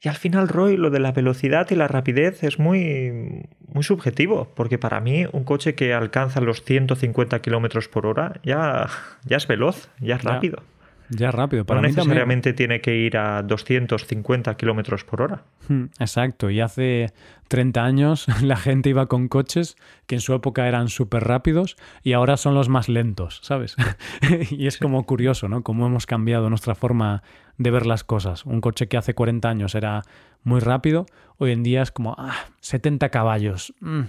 Y 0.06 0.08
al 0.08 0.14
final, 0.14 0.46
Roy, 0.46 0.76
lo 0.76 0.90
de 0.90 1.00
la 1.00 1.10
velocidad 1.10 1.68
y 1.72 1.74
la 1.74 1.88
rapidez 1.88 2.44
es 2.44 2.60
muy, 2.60 3.42
muy 3.66 3.82
subjetivo, 3.82 4.52
porque 4.54 4.78
para 4.78 5.00
mí 5.00 5.26
un 5.32 5.42
coche 5.42 5.74
que 5.74 5.94
alcanza 5.94 6.40
los 6.40 6.62
150 6.62 7.40
kilómetros 7.40 7.88
por 7.88 8.06
hora 8.06 8.38
ya, 8.44 8.88
ya 9.24 9.36
es 9.36 9.48
veloz, 9.48 9.88
ya 9.98 10.14
es 10.14 10.22
rápido. 10.22 10.58
Ya 10.58 10.75
rápido. 11.10 11.64
Para 11.64 11.80
no 11.80 11.88
necesariamente 11.88 12.52
tiene 12.52 12.80
que 12.80 12.96
ir 12.96 13.16
a 13.16 13.42
250 13.42 14.56
kilómetros 14.56 15.04
por 15.04 15.22
hora. 15.22 15.42
Hmm, 15.68 15.84
exacto. 15.98 16.50
Y 16.50 16.60
hace 16.60 17.12
30 17.48 17.84
años 17.84 18.26
la 18.42 18.56
gente 18.56 18.90
iba 18.90 19.06
con 19.06 19.28
coches 19.28 19.76
que 20.06 20.16
en 20.16 20.20
su 20.20 20.34
época 20.34 20.66
eran 20.66 20.88
súper 20.88 21.24
rápidos 21.24 21.76
y 22.02 22.12
ahora 22.12 22.36
son 22.36 22.54
los 22.54 22.68
más 22.68 22.88
lentos, 22.88 23.40
¿sabes? 23.42 23.76
y 24.50 24.66
es 24.66 24.78
como 24.78 25.04
curioso, 25.06 25.48
¿no? 25.48 25.62
Cómo 25.62 25.86
hemos 25.86 26.06
cambiado 26.06 26.48
nuestra 26.48 26.74
forma 26.74 27.22
de 27.58 27.70
ver 27.70 27.86
las 27.86 28.04
cosas. 28.04 28.44
Un 28.44 28.60
coche 28.60 28.88
que 28.88 28.96
hace 28.96 29.14
40 29.14 29.48
años 29.48 29.74
era 29.74 30.02
muy 30.42 30.60
rápido, 30.60 31.06
hoy 31.38 31.52
en 31.52 31.62
día 31.62 31.82
es 31.82 31.90
como, 31.90 32.14
ah, 32.18 32.36
70 32.60 33.08
caballos. 33.08 33.74
Mm, 33.80 34.02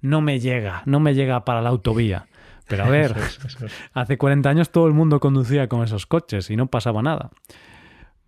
no 0.00 0.20
me 0.20 0.40
llega, 0.40 0.82
no 0.86 1.00
me 1.00 1.14
llega 1.14 1.44
para 1.44 1.60
la 1.60 1.68
autovía. 1.68 2.26
Pero 2.68 2.84
a 2.84 2.88
ver, 2.88 3.14
hace 3.92 4.18
40 4.18 4.48
años 4.48 4.70
todo 4.70 4.86
el 4.86 4.94
mundo 4.94 5.20
conducía 5.20 5.68
con 5.68 5.82
esos 5.82 6.06
coches 6.06 6.50
y 6.50 6.56
no 6.56 6.66
pasaba 6.66 7.02
nada. 7.02 7.30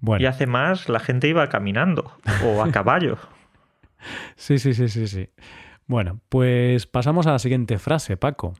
Bueno. 0.01 0.23
Y 0.23 0.27
hace 0.27 0.47
más 0.47 0.89
la 0.89 1.01
gente 1.01 1.29
iba 1.29 1.49
caminando 1.49 2.13
o 2.45 2.63
a 2.63 2.71
caballo. 2.71 3.19
sí, 4.37 4.59
sí, 4.59 4.75
sí, 4.75 4.89
sí, 4.89 5.07
sí. 5.07 5.29
Bueno, 5.87 6.21
pues 6.29 6.87
pasamos 6.87 7.27
a 7.27 7.33
la 7.33 7.39
siguiente 7.39 7.79
frase, 7.79 8.17
Paco. 8.17 8.55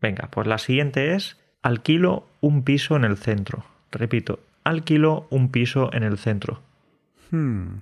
Venga, 0.00 0.28
pues 0.30 0.46
la 0.46 0.58
siguiente 0.58 1.14
es 1.14 1.38
alquilo 1.62 2.26
un 2.40 2.62
piso 2.62 2.96
en 2.96 3.04
el 3.04 3.16
centro. 3.16 3.64
Repito, 3.90 4.40
alquilo 4.64 5.26
un 5.30 5.50
piso 5.50 5.90
en 5.92 6.02
el 6.02 6.18
centro. 6.18 6.60
Hmm. 7.30 7.78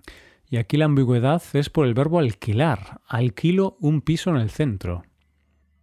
Y 0.48 0.58
aquí 0.58 0.76
la 0.76 0.84
ambigüedad 0.84 1.42
es 1.52 1.70
por 1.70 1.86
el 1.86 1.94
verbo 1.94 2.18
alquilar. 2.18 3.00
Alquilo 3.08 3.76
un 3.80 4.00
piso 4.00 4.30
en 4.30 4.36
el 4.36 4.50
centro. 4.50 5.02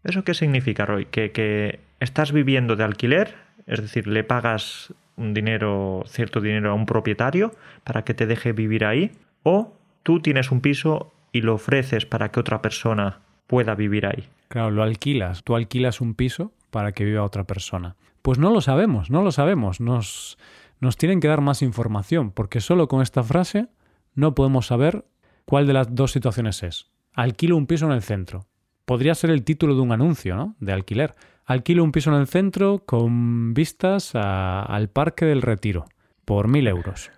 ¿Eso 0.04 0.24
qué 0.24 0.34
significa, 0.34 0.86
Roy? 0.86 1.06
¿Que, 1.06 1.80
estás 2.00 2.32
viviendo 2.32 2.76
de 2.76 2.84
alquiler, 2.84 3.36
es 3.68 3.82
decir, 3.82 4.08
le 4.08 4.24
pagas 4.24 4.94
un 5.18 5.34
dinero, 5.34 6.04
cierto 6.08 6.42
dinero 6.42 6.72
a 6.72 6.74
un 6.74 6.88
propietario 6.88 7.54
para 7.84 8.04
que 8.04 8.16
te 8.16 8.26
deje 8.26 8.54
vivir 8.54 8.86
ahí, 8.86 9.12
o 9.44 9.74
tú 10.02 10.20
tienes 10.20 10.52
un 10.52 10.62
piso 10.62 11.14
y 11.32 11.42
lo 11.42 11.56
ofreces 11.56 12.06
para 12.08 12.30
que 12.32 12.40
otra 12.40 12.62
persona 12.62 13.20
pueda 13.46 13.76
vivir 13.76 14.08
ahí. 14.08 14.28
Claro, 14.48 14.72
lo 14.72 14.82
alquilas, 14.82 15.44
tú 15.44 15.56
alquilas 15.56 16.02
un 16.02 16.16
piso 16.16 16.52
para 16.72 16.92
que 16.92 17.06
viva 17.06 17.24
otra 17.24 17.44
persona. 17.44 17.96
Pues 18.24 18.40
no 18.40 18.50
lo 18.50 18.62
sabemos, 18.62 19.12
no 19.12 19.22
lo 19.22 19.32
sabemos, 19.32 19.80
nos, 19.80 20.40
nos 20.80 20.98
tienen 20.98 21.20
que 21.20 21.28
dar 21.28 21.42
más 21.42 21.62
información, 21.62 22.32
porque 22.32 22.62
solo 22.62 22.88
con 22.88 23.04
esta 23.04 23.22
frase 23.22 23.68
no 24.16 24.34
podemos 24.34 24.66
saber 24.66 25.06
cuál 25.46 25.68
de 25.68 25.74
las 25.74 25.94
dos 25.94 26.12
situaciones 26.12 26.64
es. 26.64 26.90
Alquilo 27.14 27.58
un 27.58 27.68
piso 27.68 27.86
en 27.86 27.92
el 27.92 28.02
centro 28.02 28.48
podría 28.92 29.16
ser 29.16 29.30
el 29.30 29.46
título 29.46 29.74
de 29.74 29.80
un 29.80 29.94
anuncio, 29.94 30.36
¿no? 30.36 30.54
De 30.60 30.74
alquiler. 30.74 31.16
Alquilo 31.46 31.82
un 31.82 31.94
piso 31.94 32.14
en 32.14 32.20
el 32.20 32.28
centro 32.28 32.80
con 32.86 33.54
vistas 33.54 34.16
al 34.16 34.90
Parque 34.90 35.24
del 35.24 35.42
Retiro 35.42 35.86
por 36.26 36.50
mil 36.50 36.68
euros. 36.68 37.10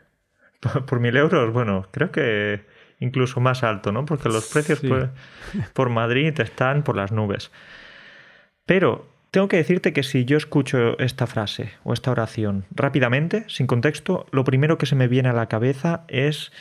Por, 0.85 0.99
mil 0.99 1.17
euros, 1.17 1.51
bueno, 1.51 1.87
creo 1.89 2.11
que 2.11 2.61
incluso 2.99 3.39
más 3.39 3.63
alto, 3.63 3.91
¿no? 3.91 4.05
Porque 4.05 4.29
los 4.29 4.51
precios 4.53 4.83
por, 5.73 5.89
Madrid 5.89 6.39
están 6.39 6.83
por 6.83 6.95
las 6.95 7.11
nubes. 7.11 7.49
Pero 8.67 9.07
tengo 9.31 9.47
que 9.47 9.57
decirte 9.57 9.93
que 9.93 10.03
si 10.03 10.25
yo 10.25 10.37
escucho 10.37 10.99
esta 10.99 11.25
frase 11.25 11.71
o 11.83 11.93
esta 11.93 12.11
oración 12.11 12.65
rápidamente, 12.69 13.45
sin 13.47 13.65
contexto, 13.65 14.27
lo 14.29 14.43
primero 14.43 14.77
que 14.77 14.85
se 14.85 14.95
me 14.95 15.07
viene 15.07 15.29
a 15.29 15.33
la 15.33 15.47
cabeza 15.47 16.05
es 16.07 16.51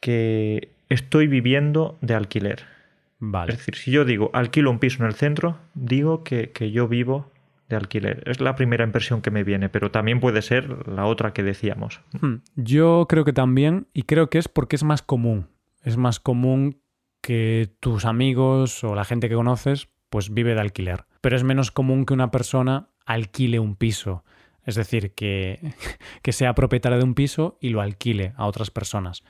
que 0.00 0.72
estoy 0.88 1.28
viviendo 1.28 1.98
de 2.00 2.14
alquiler. 2.14 2.77
Es 3.20 3.58
decir, 3.58 3.74
si 3.74 3.90
yo 3.90 4.04
digo 4.04 4.30
alquilo 4.32 4.70
un 4.70 4.78
piso 4.78 5.02
en 5.02 5.08
el 5.08 5.14
centro, 5.14 5.58
digo 5.74 6.22
que, 6.22 6.52
yo 6.72 6.88
vivo 6.88 7.30
de 7.68 7.76
alquiler. 7.76 8.22
Es 8.26 8.40
la 8.40 8.54
primera 8.54 8.84
impresión 8.84 9.20
que 9.22 9.30
me 9.30 9.44
viene, 9.44 9.68
pero 9.68 9.90
también 9.90 10.20
puede 10.20 10.40
ser 10.40 10.88
la 10.88 11.04
otra 11.04 11.32
que 11.32 11.42
decíamos. 11.42 12.00
Hmm. 12.20 12.36
Yo 12.54 13.06
creo 13.08 13.24
que 13.24 13.32
también, 13.32 13.88
y 13.92 14.02
creo 14.02 14.30
que 14.30 14.38
es 14.38 14.48
porque 14.48 14.76
es 14.76 14.84
más 14.84 15.02
común. 15.02 15.48
Es 15.82 15.96
más 15.96 16.20
común 16.20 16.80
que 17.20 17.74
tus 17.80 18.04
amigos 18.04 18.84
o 18.84 18.94
la 18.94 19.04
gente 19.04 19.28
que 19.28 19.34
conoces 19.34 19.88
pues 20.10 20.32
vive 20.32 20.54
de 20.54 20.60
alquiler. 20.60 21.04
Pero 21.20 21.36
es 21.36 21.44
menos 21.44 21.70
común 21.70 22.06
que 22.06 22.14
una 22.14 22.30
persona 22.30 22.88
alquile 23.04 23.58
un 23.58 23.76
piso. 23.76 24.24
Es 24.64 24.76
decir, 24.76 25.12
que, 25.14 25.74
que 26.22 26.32
sea 26.32 26.54
propietaria 26.54 26.98
de 26.98 27.04
un 27.04 27.14
piso 27.14 27.58
y 27.60 27.70
lo 27.70 27.80
alquile 27.80 28.32
a 28.36 28.46
otras 28.46 28.70
personas. 28.70 29.24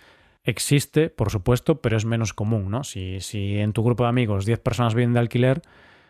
Existe, 0.44 1.10
por 1.10 1.30
supuesto, 1.30 1.80
pero 1.80 1.96
es 1.96 2.04
menos 2.04 2.32
común, 2.32 2.70
¿no? 2.70 2.84
Si, 2.84 3.20
si 3.20 3.58
en 3.58 3.72
tu 3.72 3.82
grupo 3.82 4.04
de 4.04 4.10
amigos 4.10 4.46
10 4.46 4.60
personas 4.60 4.94
viven 4.94 5.12
de 5.12 5.20
alquiler, 5.20 5.62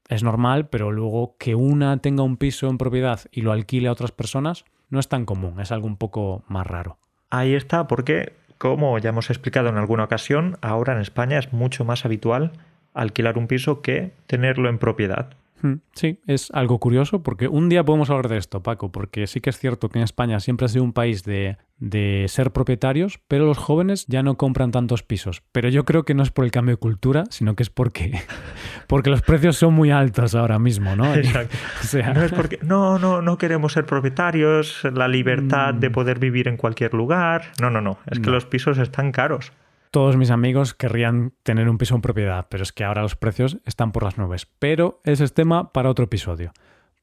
es 0.09 0.23
normal, 0.23 0.69
pero 0.69 0.91
luego 0.91 1.37
que 1.39 1.55
una 1.55 1.97
tenga 1.99 2.23
un 2.23 2.37
piso 2.37 2.69
en 2.69 2.79
propiedad 2.79 3.21
y 3.31 3.43
lo 3.43 3.53
alquile 3.53 3.89
a 3.89 3.93
otras 3.93 4.13
personas, 4.13 4.65
no 4.91 5.01
es 5.01 5.09
tan 5.09 5.25
común, 5.25 5.61
es 5.61 5.73
algo 5.73 5.87
un 5.87 5.97
poco 5.97 6.45
más 6.49 6.67
raro. 6.67 6.99
Ahí 7.31 7.55
está, 7.55 7.87
porque, 7.87 8.33
como 8.57 8.99
ya 8.99 9.11
hemos 9.11 9.31
explicado 9.31 9.69
en 9.69 9.77
alguna 9.77 10.05
ocasión, 10.05 10.57
ahora 10.63 10.95
en 10.95 11.01
España 11.01 11.39
es 11.39 11.53
mucho 11.53 11.85
más 11.85 12.05
habitual 12.05 12.53
alquilar 12.95 13.39
un 13.39 13.47
piso 13.47 13.83
que 13.83 14.13
tenerlo 14.27 14.69
en 14.69 14.79
propiedad. 14.79 15.31
Hmm, 15.61 15.75
sí, 15.93 16.21
es 16.27 16.51
algo 16.53 16.79
curioso 16.79 17.23
porque 17.23 17.49
un 17.49 17.69
día 17.69 17.85
podemos 17.85 18.11
hablar 18.11 18.29
de 18.29 18.37
esto, 18.37 18.63
Paco, 18.63 18.93
porque 18.93 19.27
sí 19.27 19.41
que 19.41 19.51
es 19.51 19.59
cierto 19.59 19.89
que 19.89 19.99
en 19.99 20.05
España 20.05 20.39
siempre 20.41 20.67
ha 20.67 20.69
sido 20.69 20.85
un 20.85 20.93
país 20.93 21.25
de, 21.25 21.57
de, 21.79 22.27
ser 22.29 22.53
propietarios, 22.53 23.21
pero 23.29 23.45
los 23.47 23.59
jóvenes 23.59 24.07
ya 24.07 24.23
no 24.23 24.37
compran 24.37 24.71
tantos 24.71 25.03
pisos. 25.03 25.43
Pero 25.53 25.69
yo 25.69 25.85
creo 25.85 26.05
que 26.05 26.15
no 26.15 26.23
es 26.23 26.31
por 26.31 26.45
el 26.45 26.51
cambio 26.51 26.75
de 26.75 26.79
cultura, 26.79 27.25
sino 27.31 27.57
que 27.57 27.63
es 27.63 27.71
porque, 27.71 28.21
porque 28.87 29.11
los 29.11 29.23
precios 29.23 29.57
son 29.57 29.75
muy 29.75 29.91
altos 29.91 30.35
ahora 30.35 30.59
mismo, 30.59 30.95
¿no? 30.95 31.13
Exacto. 31.15 31.57
no 32.15 32.23
es 32.23 32.33
porque 32.33 32.59
no, 32.63 32.99
no, 32.99 33.21
no 33.23 33.39
queremos 33.39 33.73
ser 33.73 33.85
propietarios, 33.85 34.83
la 34.93 35.09
libertad 35.09 35.75
de 35.75 35.91
mm. 35.91 35.93
poder 35.93 36.19
vivir 36.19 36.49
en 36.49 36.57
cualquier 36.57 36.95
lugar. 36.95 37.53
No, 37.61 37.71
no, 37.71 37.81
no. 37.81 37.99
Es 38.07 38.21
que 38.21 38.31
los 38.31 38.47
pisos 38.47 38.79
están 38.79 39.13
caros 39.13 39.53
todos 39.91 40.17
mis 40.17 40.31
amigos 40.31 40.75
querrían 40.75 41.33
tener 41.43 41.69
un 41.69 41.79
piso 41.79 41.95
en 41.95 42.03
propiedad, 42.03 42.47
pero 42.51 42.63
es 42.63 42.73
que 42.73 42.85
ahora 42.85 43.03
los 43.03 43.17
precios 43.17 43.59
están 43.65 43.93
por 43.93 44.03
las 44.03 44.19
nubes. 44.19 44.47
Pero 44.59 45.01
ese 45.05 45.25
es 45.25 45.35
tema 45.35 45.73
para 45.73 45.91
otro 45.91 46.05
episodio. 46.05 46.53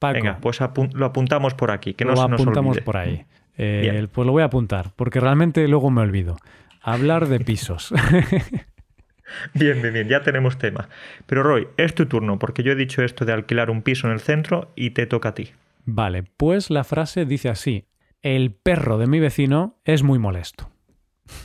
Venga, 0.02 0.40
pues 0.42 0.60
lo 0.94 1.06
apuntamos 1.06 1.54
por 1.54 1.72
aquí, 1.72 1.94
que 1.94 2.06
no 2.06 2.14
lo 2.14 2.28
nos 2.28 2.42
apuntamos 2.42 2.80
por 2.82 2.98
ahí. 2.98 3.26
Eh, 3.58 4.06
pues 4.12 4.26
lo 4.26 4.34
voy 4.34 4.42
a 4.42 4.48
apuntar, 4.48 4.92
porque 4.98 5.22
realmente 5.22 5.66
luego 5.70 5.90
me 5.90 6.02
olvido. 6.02 6.36
Hablar 6.82 7.30
de 7.30 7.40
pisos. 7.40 7.94
bien, 9.54 9.82
bien, 9.82 9.94
bien, 9.94 10.10
ya 10.10 10.24
tenemos 10.24 10.58
tema. 10.58 10.90
Pero 11.26 11.42
Roy, 11.42 11.70
es 11.78 11.96
tu 11.96 12.06
turno, 12.06 12.38
porque 12.38 12.64
yo 12.64 12.74
he 12.74 12.76
dicho 12.76 13.02
esto 13.02 13.24
de 13.24 13.32
alquilar 13.32 13.70
un 13.70 13.82
piso 13.82 14.08
en 14.08 14.14
el 14.14 14.20
centro 14.20 14.74
y 14.76 14.90
te 14.90 15.06
toca 15.06 15.30
a 15.30 15.36
ti. 15.36 15.52
Vale, 15.86 16.24
pues 16.36 16.70
la 16.70 16.84
frase 16.84 17.26
dice 17.26 17.48
así. 17.48 17.86
El 18.22 18.52
perro 18.52 18.98
de 18.98 19.08
mi 19.08 19.22
vecino 19.22 19.80
es 19.86 20.04
muy 20.04 20.20
molesto. 20.20 20.70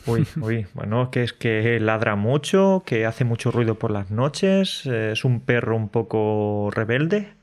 Uy, 0.06 0.26
uy, 0.40 0.66
bueno, 0.75 1.10
que 1.10 1.22
es 1.22 1.32
que 1.32 1.78
ladra 1.80 2.16
mucho, 2.16 2.82
que 2.84 3.06
hace 3.06 3.25
mucho 3.25 3.50
ruido 3.50 3.76
por 3.76 3.90
las 3.90 4.10
noches, 4.10 4.87
es 4.87 5.25
un 5.25 5.40
perro 5.40 5.76
un 5.76 5.88
poco 5.88 6.70
rebelde. 6.72 7.34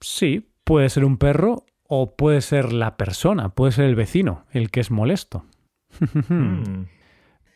Sí, 0.00 0.50
puede 0.64 0.88
ser 0.88 1.04
un 1.04 1.18
perro 1.18 1.64
o 1.88 2.16
puede 2.16 2.40
ser 2.40 2.72
la 2.72 2.96
persona, 2.96 3.50
puede 3.50 3.72
ser 3.72 3.86
el 3.86 3.96
vecino, 3.96 4.44
el 4.52 4.70
que 4.70 4.80
es 4.80 4.90
molesto. 4.90 5.44
Hmm. 6.28 6.86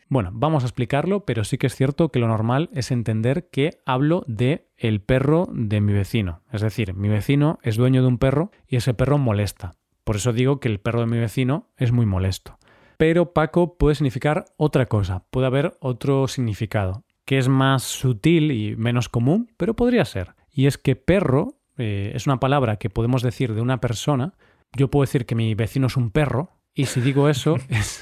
Bueno, 0.09 0.29
vamos 0.31 0.63
a 0.63 0.67
explicarlo, 0.67 1.25
pero 1.25 1.43
sí 1.43 1.57
que 1.57 1.65
es 1.65 1.75
cierto 1.75 2.09
que 2.09 2.19
lo 2.19 2.27
normal 2.27 2.69
es 2.73 2.91
entender 2.91 3.49
que 3.49 3.79
hablo 3.83 4.23
de 4.27 4.67
el 4.77 5.01
perro 5.01 5.47
de 5.51 5.81
mi 5.81 5.91
vecino. 5.91 6.43
Es 6.51 6.61
decir, 6.61 6.93
mi 6.93 7.07
vecino 7.09 7.57
es 7.63 7.77
dueño 7.77 8.03
de 8.03 8.09
un 8.09 8.19
perro 8.19 8.51
y 8.67 8.75
ese 8.75 8.93
perro 8.93 9.17
molesta. 9.17 9.71
Por 10.03 10.17
eso 10.17 10.31
digo 10.31 10.59
que 10.59 10.67
el 10.67 10.79
perro 10.79 10.99
de 10.99 11.07
mi 11.07 11.17
vecino 11.17 11.71
es 11.77 11.91
muy 11.91 12.05
molesto. 12.05 12.59
Pero 13.03 13.33
Paco 13.33 13.77
puede 13.77 13.95
significar 13.95 14.45
otra 14.55 14.85
cosa, 14.85 15.25
puede 15.29 15.47
haber 15.47 15.75
otro 15.81 16.29
significado, 16.29 17.03
que 17.25 17.37
es 17.37 17.49
más 17.49 17.83
sutil 17.83 18.49
y 18.49 18.77
menos 18.77 19.09
común, 19.09 19.51
pero 19.57 19.75
podría 19.75 20.05
ser. 20.05 20.35
Y 20.53 20.67
es 20.67 20.77
que 20.77 20.95
perro 20.95 21.57
eh, 21.77 22.13
es 22.15 22.27
una 22.27 22.39
palabra 22.39 22.77
que 22.77 22.89
podemos 22.89 23.21
decir 23.21 23.55
de 23.55 23.59
una 23.59 23.81
persona. 23.81 24.35
Yo 24.71 24.89
puedo 24.89 25.03
decir 25.03 25.25
que 25.25 25.35
mi 25.35 25.53
vecino 25.53 25.87
es 25.87 25.97
un 25.97 26.11
perro, 26.11 26.51
y 26.73 26.85
si 26.85 27.01
digo 27.01 27.27
eso 27.27 27.57
es... 27.67 28.01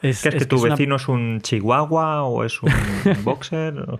es, 0.00 0.26
es, 0.26 0.32
que 0.36 0.46
tu 0.46 0.62
vecino 0.62 0.94
es 0.94 1.08
un 1.08 1.40
chihuahua 1.40 2.22
o 2.22 2.44
es 2.44 2.62
un 2.62 2.70
boxer? 3.24 3.98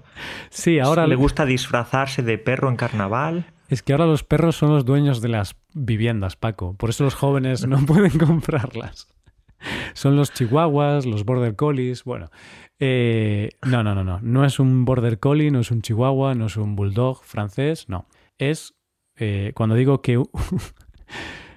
Sí, 0.50 0.78
ahora... 0.78 1.08
¿Le 1.08 1.16
gusta 1.16 1.44
disfrazarse 1.44 2.22
de 2.22 2.38
perro 2.38 2.68
en 2.68 2.76
carnaval? 2.76 3.46
Es 3.68 3.82
que 3.82 3.94
ahora 3.94 4.06
los 4.06 4.22
perros 4.22 4.54
son 4.54 4.70
los 4.70 4.84
dueños 4.84 5.20
de 5.20 5.30
las 5.30 5.56
viviendas, 5.74 6.36
Paco. 6.36 6.76
Por 6.76 6.90
eso 6.90 7.02
los 7.02 7.16
jóvenes 7.16 7.66
no 7.66 7.84
pueden 7.84 8.16
comprarlas. 8.16 9.08
Son 9.94 10.16
los 10.16 10.32
chihuahuas, 10.32 11.06
los 11.06 11.24
border 11.24 11.56
collies. 11.56 12.04
Bueno, 12.04 12.30
eh, 12.78 13.50
no, 13.66 13.82
no, 13.82 13.94
no, 13.94 14.04
no. 14.04 14.20
No 14.22 14.44
es 14.44 14.58
un 14.58 14.84
border 14.84 15.18
collie, 15.18 15.50
no 15.50 15.60
es 15.60 15.70
un 15.70 15.82
chihuahua, 15.82 16.34
no 16.34 16.46
es 16.46 16.56
un 16.56 16.76
bulldog 16.76 17.22
francés, 17.24 17.88
no. 17.88 18.06
Es 18.38 18.74
eh, 19.16 19.52
cuando 19.54 19.74
digo 19.74 20.02
que 20.02 20.22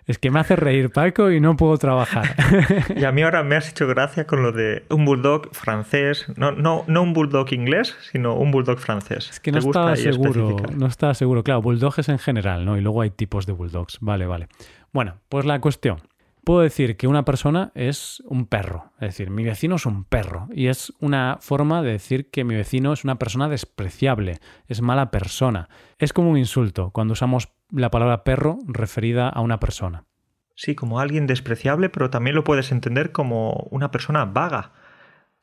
Es 0.08 0.20
que 0.20 0.30
me 0.30 0.40
hace 0.40 0.56
reír, 0.56 0.92
Paco, 0.92 1.32
y 1.32 1.40
no 1.40 1.56
puedo 1.56 1.80
trabajar. 1.80 2.36
y 2.96 3.06
a 3.06 3.12
mí 3.12 3.24
ahora 3.24 3.42
me 3.42 3.56
has 3.56 3.70
hecho 3.70 3.88
gracia 3.88 4.28
con 4.28 4.44
lo 4.44 4.52
de 4.52 4.84
un 4.92 5.04
bulldog 5.04 5.50
francés. 5.54 6.28
No, 6.38 6.52
no, 6.52 6.84
no 6.88 7.02
un 7.02 7.14
bulldog 7.14 7.52
inglés, 7.54 7.96
sino 8.12 8.36
un 8.36 8.52
bulldog 8.52 8.78
francés. 8.78 9.32
Es 9.32 9.40
que 9.40 9.52
no 9.52 9.58
estaba 9.58 9.96
seguro. 9.96 10.58
No 10.76 10.86
estaba 10.86 11.16
seguro. 11.16 11.44
Claro, 11.44 11.64
bulldogs 11.64 12.08
en 12.10 12.20
general, 12.20 12.66
¿no? 12.66 12.78
Y 12.78 12.82
luego 12.82 13.02
hay 13.02 13.10
tipos 13.10 13.48
de 13.48 13.54
bulldogs. 13.54 13.98
Vale, 14.00 14.28
vale. 14.28 14.48
Bueno, 14.94 15.16
pues 15.28 15.44
la 15.46 15.60
cuestión. 15.60 15.98
Puedo 16.46 16.62
decir 16.62 16.96
que 16.96 17.08
una 17.08 17.26
persona 17.26 17.72
es 17.74 18.22
un 18.28 18.46
perro, 18.46 18.92
es 19.00 19.08
decir, 19.10 19.32
mi 19.32 19.44
vecino 19.44 19.78
es 19.78 19.88
un 19.88 20.04
perro 20.04 20.48
y 20.54 20.68
es 20.68 20.94
una 21.00 21.40
forma 21.42 21.82
de 21.82 21.94
decir 21.94 22.30
que 22.30 22.44
mi 22.44 22.56
vecino 22.56 22.94
es 22.94 23.04
una 23.04 23.18
persona 23.18 23.50
despreciable, 23.50 24.38
es 24.68 24.84
mala 24.84 25.10
persona. 25.10 25.70
Es 25.98 26.14
como 26.14 26.30
un 26.30 26.38
insulto 26.38 26.92
cuando 26.92 27.14
usamos 27.14 27.50
la 27.72 27.90
palabra 27.90 28.24
perro 28.24 28.60
referida 28.68 29.28
a 29.28 29.42
una 29.42 29.60
persona. 29.60 30.06
Sí, 30.54 30.76
como 30.76 31.00
alguien 31.00 31.26
despreciable, 31.26 31.90
pero 31.90 32.12
también 32.12 32.36
lo 32.36 32.44
puedes 32.44 32.72
entender 32.72 33.12
como 33.12 33.68
una 33.72 33.90
persona 33.90 34.26
vaga. 34.26 34.72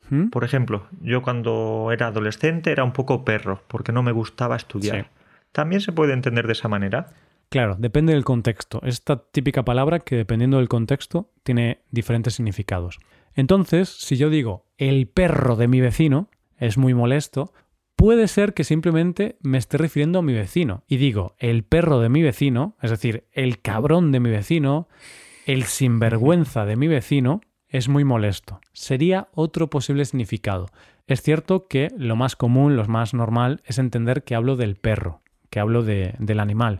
¿Mm? 0.09 0.29
Por 0.29 0.45
ejemplo, 0.45 0.87
yo 1.01 1.21
cuando 1.21 1.89
era 1.91 2.07
adolescente 2.07 2.71
era 2.71 2.85
un 2.85 2.93
poco 2.93 3.25
perro, 3.25 3.61
porque 3.67 3.91
no 3.91 4.03
me 4.03 4.13
gustaba 4.13 4.55
estudiar. 4.55 5.11
¿También 5.51 5.81
se 5.81 5.91
puede 5.91 6.13
entender 6.13 6.47
de 6.47 6.53
esa 6.53 6.69
manera? 6.69 7.07
Claro, 7.53 7.75
depende 7.77 8.13
del 8.13 8.23
contexto. 8.23 8.81
Esta 8.83 9.27
típica 9.29 9.63
palabra 9.63 9.99
que 9.99 10.15
dependiendo 10.15 10.57
del 10.57 10.67
contexto 10.67 11.29
tiene 11.43 11.83
diferentes 11.91 12.33
significados. 12.33 12.97
Entonces, 13.35 13.89
si 13.89 14.17
yo 14.17 14.31
digo 14.31 14.65
el 14.79 15.07
perro 15.07 15.55
de 15.55 15.67
mi 15.67 15.79
vecino, 15.79 16.31
es 16.57 16.79
muy 16.79 16.95
molesto, 16.95 17.53
puede 17.95 18.27
ser 18.27 18.55
que 18.55 18.63
simplemente 18.63 19.37
me 19.43 19.59
esté 19.59 19.77
refiriendo 19.77 20.17
a 20.17 20.23
mi 20.23 20.33
vecino 20.33 20.83
y 20.87 20.97
digo 20.97 21.35
el 21.37 21.63
perro 21.63 21.99
de 21.99 22.09
mi 22.09 22.23
vecino, 22.23 22.75
es 22.81 22.89
decir, 22.89 23.27
el 23.31 23.61
cabrón 23.61 24.11
de 24.11 24.19
mi 24.19 24.31
vecino, 24.31 24.87
el 25.45 25.65
sinvergüenza 25.65 26.65
de 26.65 26.75
mi 26.75 26.87
vecino, 26.87 27.41
es 27.67 27.87
muy 27.87 28.03
molesto. 28.03 28.61
Sería 28.71 29.27
otro 29.31 29.69
posible 29.69 30.05
significado. 30.05 30.69
Es 31.05 31.21
cierto 31.21 31.67
que 31.67 31.89
lo 31.99 32.15
más 32.15 32.35
común, 32.35 32.75
lo 32.75 32.85
más 32.87 33.13
normal, 33.13 33.61
es 33.63 33.77
entender 33.77 34.23
que 34.23 34.33
hablo 34.33 34.55
del 34.55 34.75
perro, 34.75 35.21
que 35.51 35.59
hablo 35.59 35.83
de, 35.83 36.15
del 36.17 36.39
animal. 36.39 36.79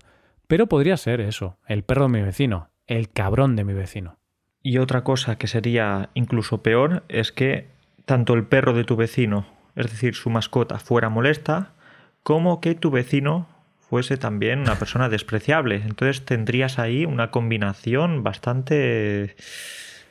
Pero 0.53 0.67
podría 0.67 0.97
ser 0.97 1.19
eso, 1.19 1.57
el 1.67 1.81
perro 1.81 2.03
de 2.03 2.09
mi 2.09 2.21
vecino, 2.21 2.69
el 2.85 3.09
cabrón 3.09 3.55
de 3.55 3.63
mi 3.63 3.73
vecino. 3.73 4.19
Y 4.61 4.77
otra 4.77 5.03
cosa 5.03 5.39
que 5.39 5.47
sería 5.47 6.11
incluso 6.13 6.61
peor 6.61 7.01
es 7.09 7.31
que 7.31 7.69
tanto 8.05 8.35
el 8.35 8.45
perro 8.45 8.75
de 8.75 8.83
tu 8.83 8.95
vecino 8.95 9.47
es 9.75 9.89
decir, 9.89 10.13
su 10.13 10.29
mascota, 10.29 10.77
fuera 10.77 11.09
molesta, 11.09 11.71
como 12.21 12.61
que 12.61 12.75
tu 12.75 12.91
vecino 12.91 13.47
fuese 13.79 14.15
también 14.15 14.59
una 14.59 14.75
persona 14.75 15.09
despreciable. 15.09 15.77
Entonces 15.77 16.23
tendrías 16.23 16.77
ahí 16.77 17.03
una 17.03 17.31
combinación 17.31 18.21
bastante 18.21 19.35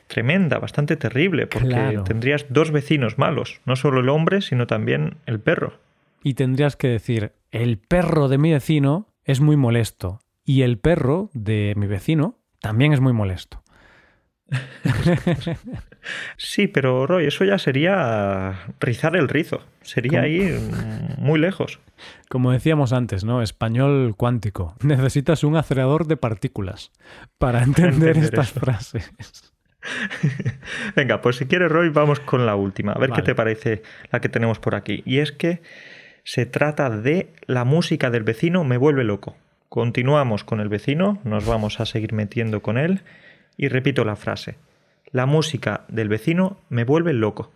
tremenda, 0.07 0.59
bastante 0.59 0.97
terrible, 0.97 1.47
porque 1.47 2.01
tendrías 2.03 2.47
dos 2.49 2.71
vecinos 2.71 3.17
malos, 3.17 3.61
no 3.63 3.77
solo 3.77 4.01
el 4.01 4.09
hombre, 4.09 4.41
sino 4.41 4.67
también 4.67 5.15
el 5.25 5.39
perro. 5.39 5.79
Y 6.21 6.33
tendrías 6.33 6.75
que 6.75 6.89
decir, 6.89 7.31
el 7.51 7.77
perro 7.77 8.27
de 8.27 8.39
mi 8.39 8.51
vecino 8.51 9.07
es 9.23 9.39
muy 9.39 9.55
molesto 9.55 10.19
y 10.45 10.61
el 10.61 10.77
perro 10.77 11.29
de 11.33 11.73
mi 11.77 11.87
vecino 11.87 12.39
también 12.61 12.93
es 12.93 12.99
muy 12.99 13.13
molesto. 13.13 13.63
Sí, 16.37 16.67
pero 16.67 17.07
Roy, 17.07 17.25
eso 17.25 17.45
ya 17.45 17.57
sería 17.57 18.65
rizar 18.79 19.15
el 19.15 19.29
rizo. 19.29 19.61
Sería 19.81 20.21
ahí 20.21 20.59
muy 21.17 21.39
lejos. 21.39 21.79
Como 22.29 22.51
decíamos 22.51 22.93
antes, 22.93 23.23
¿no? 23.23 23.41
Español 23.41 24.15
cuántico. 24.17 24.75
Necesitas 24.83 25.43
un 25.43 25.55
acelerador 25.55 26.07
de 26.07 26.17
partículas 26.17 26.91
para 27.37 27.63
entender, 27.63 28.17
estas 28.17 28.51
frases. 28.51 29.11
Venga, 30.95 31.21
pues 31.21 31.37
si 31.37 31.45
quieres, 31.45 31.71
Roy, 31.71 31.89
vamos 31.89 32.19
con 32.19 32.45
la 32.45 32.55
última. 32.55 32.93
A 32.93 32.99
ver 32.99 33.11
qué 33.11 33.21
te 33.21 33.35
parece 33.35 33.83
la 34.11 34.19
que 34.19 34.29
tenemos 34.29 34.59
por 34.59 34.75
aquí. 34.75 35.03
Y 35.05 35.19
es 35.19 35.31
que 35.31 35.61
se 36.23 36.45
trata 36.45 36.89
de 36.89 37.33
la 37.47 37.65
música 37.65 38.09
del 38.09 38.23
vecino 38.23 38.63
me 38.63 38.77
vuelve 38.77 39.03
loco. 39.03 39.35
Continuamos 39.73 40.43
con 40.43 40.59
el 40.59 40.69
vecino, 40.69 41.17
nos 41.23 41.47
vamos 41.47 41.79
a 41.79 41.87
seguir 41.87 42.13
metiendo 42.13 42.61
con 42.61 42.77
él 42.77 43.01
y 43.57 43.69
repito 43.69 44.05
la 44.05 44.15
frase. 44.15 44.59
La 45.09 45.25
música 45.25 45.85
del 45.87 46.09
vecino 46.09 46.57
me 46.69 46.83
vuelve 46.83 47.11
loco. 47.11 47.49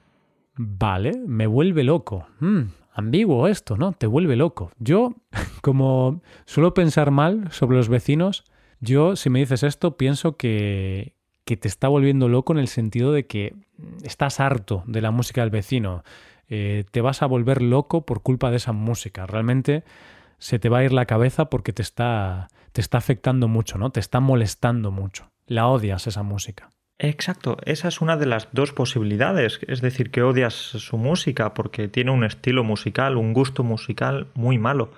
Vale, 0.55 1.11
me 1.27 1.45
vuelve 1.45 1.83
loco. 1.83 2.25
Mm, 2.39 2.61
ambiguo 2.91 3.47
esto, 3.47 3.77
¿no? 3.77 3.91
Te 3.91 4.07
vuelve 4.07 4.35
loco. 4.35 4.71
Yo, 4.79 5.13
como 5.61 6.23
suelo 6.45 6.73
pensar 6.73 7.11
mal 7.11 7.51
sobre 7.51 7.77
los 7.77 7.87
vecinos, 7.87 8.45
yo, 8.79 9.15
si 9.15 9.29
me 9.29 9.37
dices 9.37 9.61
esto, 9.61 9.95
pienso 9.95 10.37
que, 10.37 11.13
que 11.45 11.55
te 11.55 11.67
está 11.67 11.87
volviendo 11.87 12.29
loco 12.29 12.51
en 12.51 12.57
el 12.57 12.67
sentido 12.67 13.11
de 13.13 13.27
que 13.27 13.53
estás 14.01 14.39
harto 14.39 14.83
de 14.87 15.01
la 15.01 15.11
música 15.11 15.41
del 15.41 15.51
vecino. 15.51 16.03
Eh, 16.49 16.85
te 16.89 17.01
vas 17.01 17.21
a 17.21 17.27
volver 17.27 17.61
loco 17.61 18.07
por 18.07 18.23
culpa 18.23 18.49
de 18.49 18.57
esa 18.57 18.71
música. 18.71 19.27
Realmente 19.27 19.83
se 20.37 20.59
te 20.59 20.69
va 20.69 20.79
a 20.79 20.83
ir 20.83 20.93
la 20.93 21.05
cabeza 21.05 21.49
porque 21.49 21.73
te 21.73 21.81
está, 21.81 22.47
te 22.71 22.81
está 22.81 22.97
afectando 22.97 23.47
mucho, 23.47 23.77
¿no? 23.77 23.91
Te 23.91 23.99
está 23.99 24.19
molestando 24.19 24.91
mucho. 24.91 25.29
La 25.45 25.67
odias 25.67 26.07
esa 26.07 26.23
música. 26.23 26.69
Exacto, 26.99 27.57
esa 27.63 27.87
es 27.89 28.01
una 28.01 28.17
de 28.17 28.25
las 28.25 28.49
dos 28.53 28.71
posibilidades, 28.73 29.59
es 29.67 29.81
decir, 29.81 30.09
que 30.09 30.23
odias 30.23 30.53
su 30.53 30.97
música 30.97 31.53
porque 31.53 31.87
tiene 31.87 32.09
un 32.09 32.23
estilo 32.23 32.63
musical, 32.63 33.17
un 33.17 33.33
gusto 33.33 33.63
musical 33.63 34.27
muy 34.33 34.57
malo. 34.57 34.91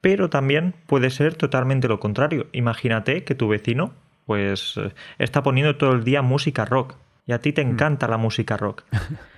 Pero 0.00 0.30
también 0.30 0.74
puede 0.86 1.10
ser 1.10 1.34
totalmente 1.34 1.88
lo 1.88 2.00
contrario. 2.00 2.46
Imagínate 2.52 3.24
que 3.24 3.34
tu 3.34 3.48
vecino 3.48 3.92
pues 4.24 4.76
eh, 4.76 4.92
está 5.18 5.42
poniendo 5.42 5.76
todo 5.76 5.92
el 5.92 6.04
día 6.04 6.22
música 6.22 6.64
rock 6.64 6.96
y 7.26 7.32
a 7.32 7.40
ti 7.40 7.52
te 7.52 7.64
mm. 7.64 7.70
encanta 7.70 8.08
la 8.08 8.16
música 8.16 8.56
rock. 8.56 8.84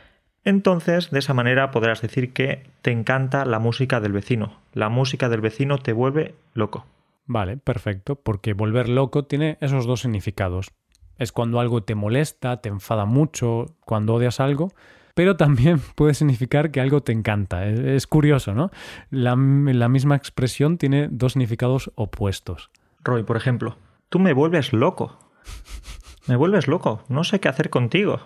Entonces, 0.48 1.10
de 1.10 1.18
esa 1.18 1.34
manera 1.34 1.70
podrás 1.70 2.00
decir 2.00 2.32
que 2.32 2.64
te 2.80 2.90
encanta 2.90 3.44
la 3.44 3.58
música 3.58 4.00
del 4.00 4.12
vecino. 4.12 4.56
La 4.72 4.88
música 4.88 5.28
del 5.28 5.42
vecino 5.42 5.76
te 5.76 5.92
vuelve 5.92 6.34
loco. 6.54 6.86
Vale, 7.26 7.58
perfecto, 7.58 8.14
porque 8.14 8.54
volver 8.54 8.88
loco 8.88 9.26
tiene 9.26 9.58
esos 9.60 9.86
dos 9.86 10.00
significados 10.00 10.72
es 11.18 11.32
cuando 11.32 11.60
algo 11.60 11.82
te 11.82 11.94
molesta, 11.94 12.60
te 12.60 12.68
enfada 12.68 13.04
mucho, 13.04 13.66
cuando 13.84 14.14
odias 14.14 14.40
algo, 14.40 14.72
pero 15.14 15.36
también 15.36 15.80
puede 15.94 16.14
significar 16.14 16.70
que 16.70 16.80
algo 16.80 17.02
te 17.02 17.12
encanta. 17.12 17.66
Es, 17.66 18.06
curioso, 18.06 18.54
¿no? 18.54 18.70
La, 19.10 19.36
la, 19.36 19.88
misma 19.88 20.16
expresión 20.16 20.78
tiene 20.78 21.08
dos 21.10 21.32
significados 21.32 21.90
opuestos. 21.96 22.70
Roy, 23.02 23.24
por 23.24 23.36
ejemplo, 23.36 23.76
tú 24.08 24.18
me 24.18 24.32
vuelves 24.32 24.72
loco. 24.72 25.18
Me 26.28 26.36
vuelves 26.36 26.68
loco. 26.68 27.02
No 27.08 27.24
sé 27.24 27.40
qué 27.40 27.48
hacer 27.48 27.70
contigo. 27.70 28.20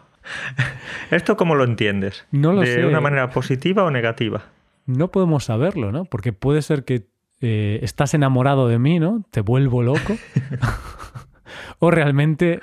¿Esto 1.10 1.36
cómo 1.36 1.54
lo 1.54 1.64
entiendes? 1.64 2.26
No 2.30 2.52
lo 2.52 2.62
¿De 2.62 2.86
una 2.86 3.00
manera 3.00 3.30
positiva 3.30 3.84
o 3.84 3.90
negativa? 3.90 4.42
No 4.86 5.08
podemos 5.10 5.44
saberlo, 5.44 5.92
¿no? 5.92 6.04
Porque 6.04 6.32
puede 6.32 6.62
ser 6.62 6.84
que 6.84 7.06
eh, 7.40 7.80
estás 7.82 8.14
enamorado 8.14 8.68
de 8.68 8.78
mí, 8.78 8.98
¿no? 8.98 9.24
Te 9.30 9.40
vuelvo 9.40 9.82
loco. 9.82 10.16
o 11.78 11.90
realmente 11.90 12.60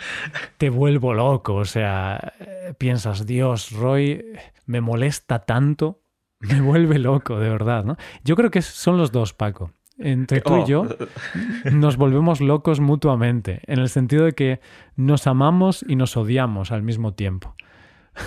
te 0.58 0.69
vuelvo 0.69 1.13
loco. 1.13 1.56
O 1.56 1.65
sea, 1.65 2.34
piensas, 2.78 3.25
Dios, 3.25 3.71
Roy, 3.71 4.23
me 4.65 4.82
molesta 4.82 5.39
tanto, 5.39 6.02
me 6.39 6.62
vuelve 6.62 6.99
loco, 6.99 7.39
de 7.39 7.49
verdad, 7.49 7.84
¿no? 7.84 7.97
Yo 8.23 8.36
creo 8.36 8.52
que 8.52 8.62
son 8.62 8.97
los 8.97 9.12
dos, 9.12 9.34
Paco. 9.34 9.71
Entre 10.00 10.42
tú 10.42 10.64
y 10.64 10.66
yo 10.66 10.82
oh. 10.84 11.70
nos 11.72 11.98
volvemos 11.98 12.42
locos 12.42 12.80
mutuamente, 12.80 13.62
en 13.68 13.80
el 13.80 13.90
sentido 13.90 14.26
de 14.26 14.34
que 14.34 14.60
nos 14.96 15.28
amamos 15.28 15.84
y 15.88 15.96
nos 15.96 16.16
odiamos 16.18 16.72
al 16.72 16.84
mismo 16.84 17.14
tiempo. 17.14 17.56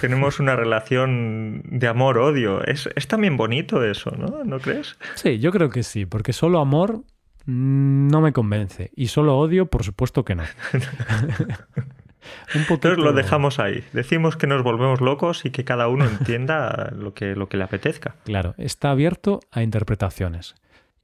Tenemos 0.01 0.41
una 0.41 0.57
relación 0.57 1.63
de 1.65 1.87
amor-odio. 1.87 2.65
Es, 2.65 2.89
es 2.95 3.09
también 3.09 3.37
bonito 3.37 3.85
eso, 3.85 4.11
¿no? 4.13 4.45
¿No 4.45 4.59
crees? 4.59 4.97
Sí, 5.17 5.39
yo 5.39 5.51
creo 5.51 5.71
que 5.71 5.83
sí, 5.83 6.07
porque 6.07 6.33
solo 6.33 6.61
amor 6.61 7.05
mm, 7.47 8.09
no 8.09 8.21
me 8.21 8.33
convence. 8.33 8.91
Y 8.97 9.09
solo 9.09 9.37
odio, 9.39 9.67
por 9.67 9.85
supuesto 9.85 10.25
que 10.25 10.35
no. 10.35 10.45
Un 12.55 12.65
poquito... 12.65 12.89
Entonces 12.89 12.99
lo 12.99 13.13
dejamos 13.13 13.59
ahí. 13.59 13.85
Decimos 13.93 14.37
que 14.37 14.47
nos 14.47 14.63
volvemos 14.63 15.01
locos 15.01 15.45
y 15.45 15.51
que 15.51 15.65
cada 15.65 15.89
uno 15.89 16.05
entienda 16.05 16.93
lo 16.97 17.15
que, 17.15 17.35
lo 17.35 17.49
que 17.49 17.57
le 17.57 17.65
apetezca. 17.65 18.17
Claro, 18.25 18.55
está 18.59 18.91
abierto 18.91 19.41
a 19.51 19.63
interpretaciones. 19.63 20.55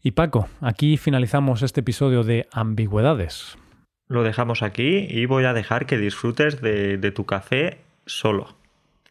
Y 0.01 0.13
Paco, 0.13 0.49
aquí 0.61 0.97
finalizamos 0.97 1.63
este 1.63 1.81
episodio 1.81 2.23
de 2.23 2.47
ambigüedades. 2.53 3.59
Lo 4.07 4.23
dejamos 4.23 4.63
aquí 4.63 5.07
y 5.09 5.27
voy 5.27 5.45
a 5.45 5.53
dejar 5.53 5.87
que 5.87 5.99
disfrutes 5.99 6.61
de, 6.61 7.13
tu 7.13 7.27
café 7.27 7.79
solo, 8.07 8.57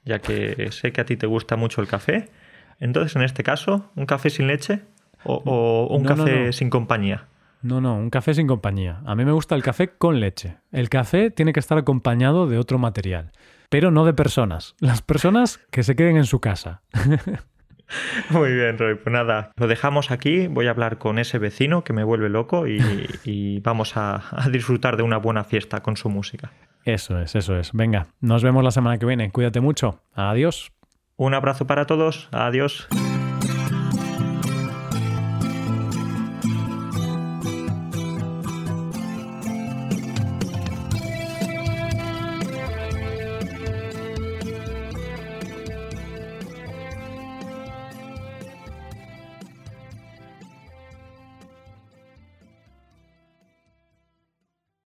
ya 0.06 0.20
que 0.20 0.72
sé 0.72 0.94
que 0.94 1.02
a 1.02 1.06
ti 1.06 1.18
te 1.18 1.28
gusta 1.28 1.58
mucho 1.58 1.82
el 1.82 1.88
café. 1.88 2.30
Entonces, 2.80 3.18
en 3.18 3.24
este 3.24 3.44
caso, 3.44 3.92
¿un 3.96 4.06
café 4.06 4.30
sin 4.30 4.48
leche 4.48 4.82
o, 5.26 5.88
un 5.92 6.06
café 6.06 6.54
sin 6.54 6.70
compañía? 6.70 7.26
No, 7.62 7.82
no, 7.82 7.96
un 7.96 8.10
café 8.10 8.34
sin 8.34 8.48
compañía. 8.48 9.02
A 9.06 9.14
mí 9.16 9.26
me 9.26 9.34
gusta 9.34 9.56
el 9.56 9.64
café 9.64 9.90
con 9.90 10.22
leche. 10.22 10.58
El 10.72 10.88
café 10.88 11.32
tiene 11.32 11.52
que 11.52 11.60
estar 11.60 11.78
acompañado 11.78 12.48
de 12.48 12.58
otro 12.58 12.80
material, 12.80 13.34
pero 13.70 13.92
no 13.92 14.06
de 14.06 14.14
personas. 14.14 14.76
Las 14.80 15.02
personas 15.02 15.60
que 15.70 15.84
se 15.84 15.98
queden 15.98 16.16
en 16.16 16.26
su 16.26 16.40
casa. 16.40 16.82
Muy 18.30 18.54
bien, 18.54 18.78
Roy. 18.78 18.96
Pues 18.96 19.14
nada, 19.14 19.52
lo 19.56 19.68
dejamos 19.68 20.12
aquí. 20.12 20.48
Voy 20.48 20.68
a 20.68 20.72
hablar 20.72 20.98
con 20.98 21.20
ese 21.20 21.40
vecino 21.40 21.84
que 21.84 21.94
me 21.94 22.04
vuelve 22.04 22.30
loco 22.30 22.68
y, 22.68 23.60
vamos 23.62 23.98
a, 23.98 24.24
a, 24.32 24.50
disfrutar 24.50 24.98
de 24.98 25.04
una 25.04 25.18
buena 25.18 25.44
fiesta 25.44 25.82
con 25.82 25.98
su 25.98 26.10
música. 26.10 26.52
Eso 26.84 27.20
es, 27.20 27.36
eso 27.36 27.58
es. 27.58 27.72
Venga, 27.74 28.08
nos 28.22 28.44
vemos 28.44 28.64
la 28.64 28.72
semana 28.72 28.98
que 28.98 29.06
viene. 29.06 29.32
Cuídate 29.32 29.60
mucho. 29.60 30.02
Adiós. 30.14 30.72
Un 31.18 31.34
abrazo 31.34 31.68
para 31.68 31.86
todos. 31.86 32.30
Adiós. 32.32 32.88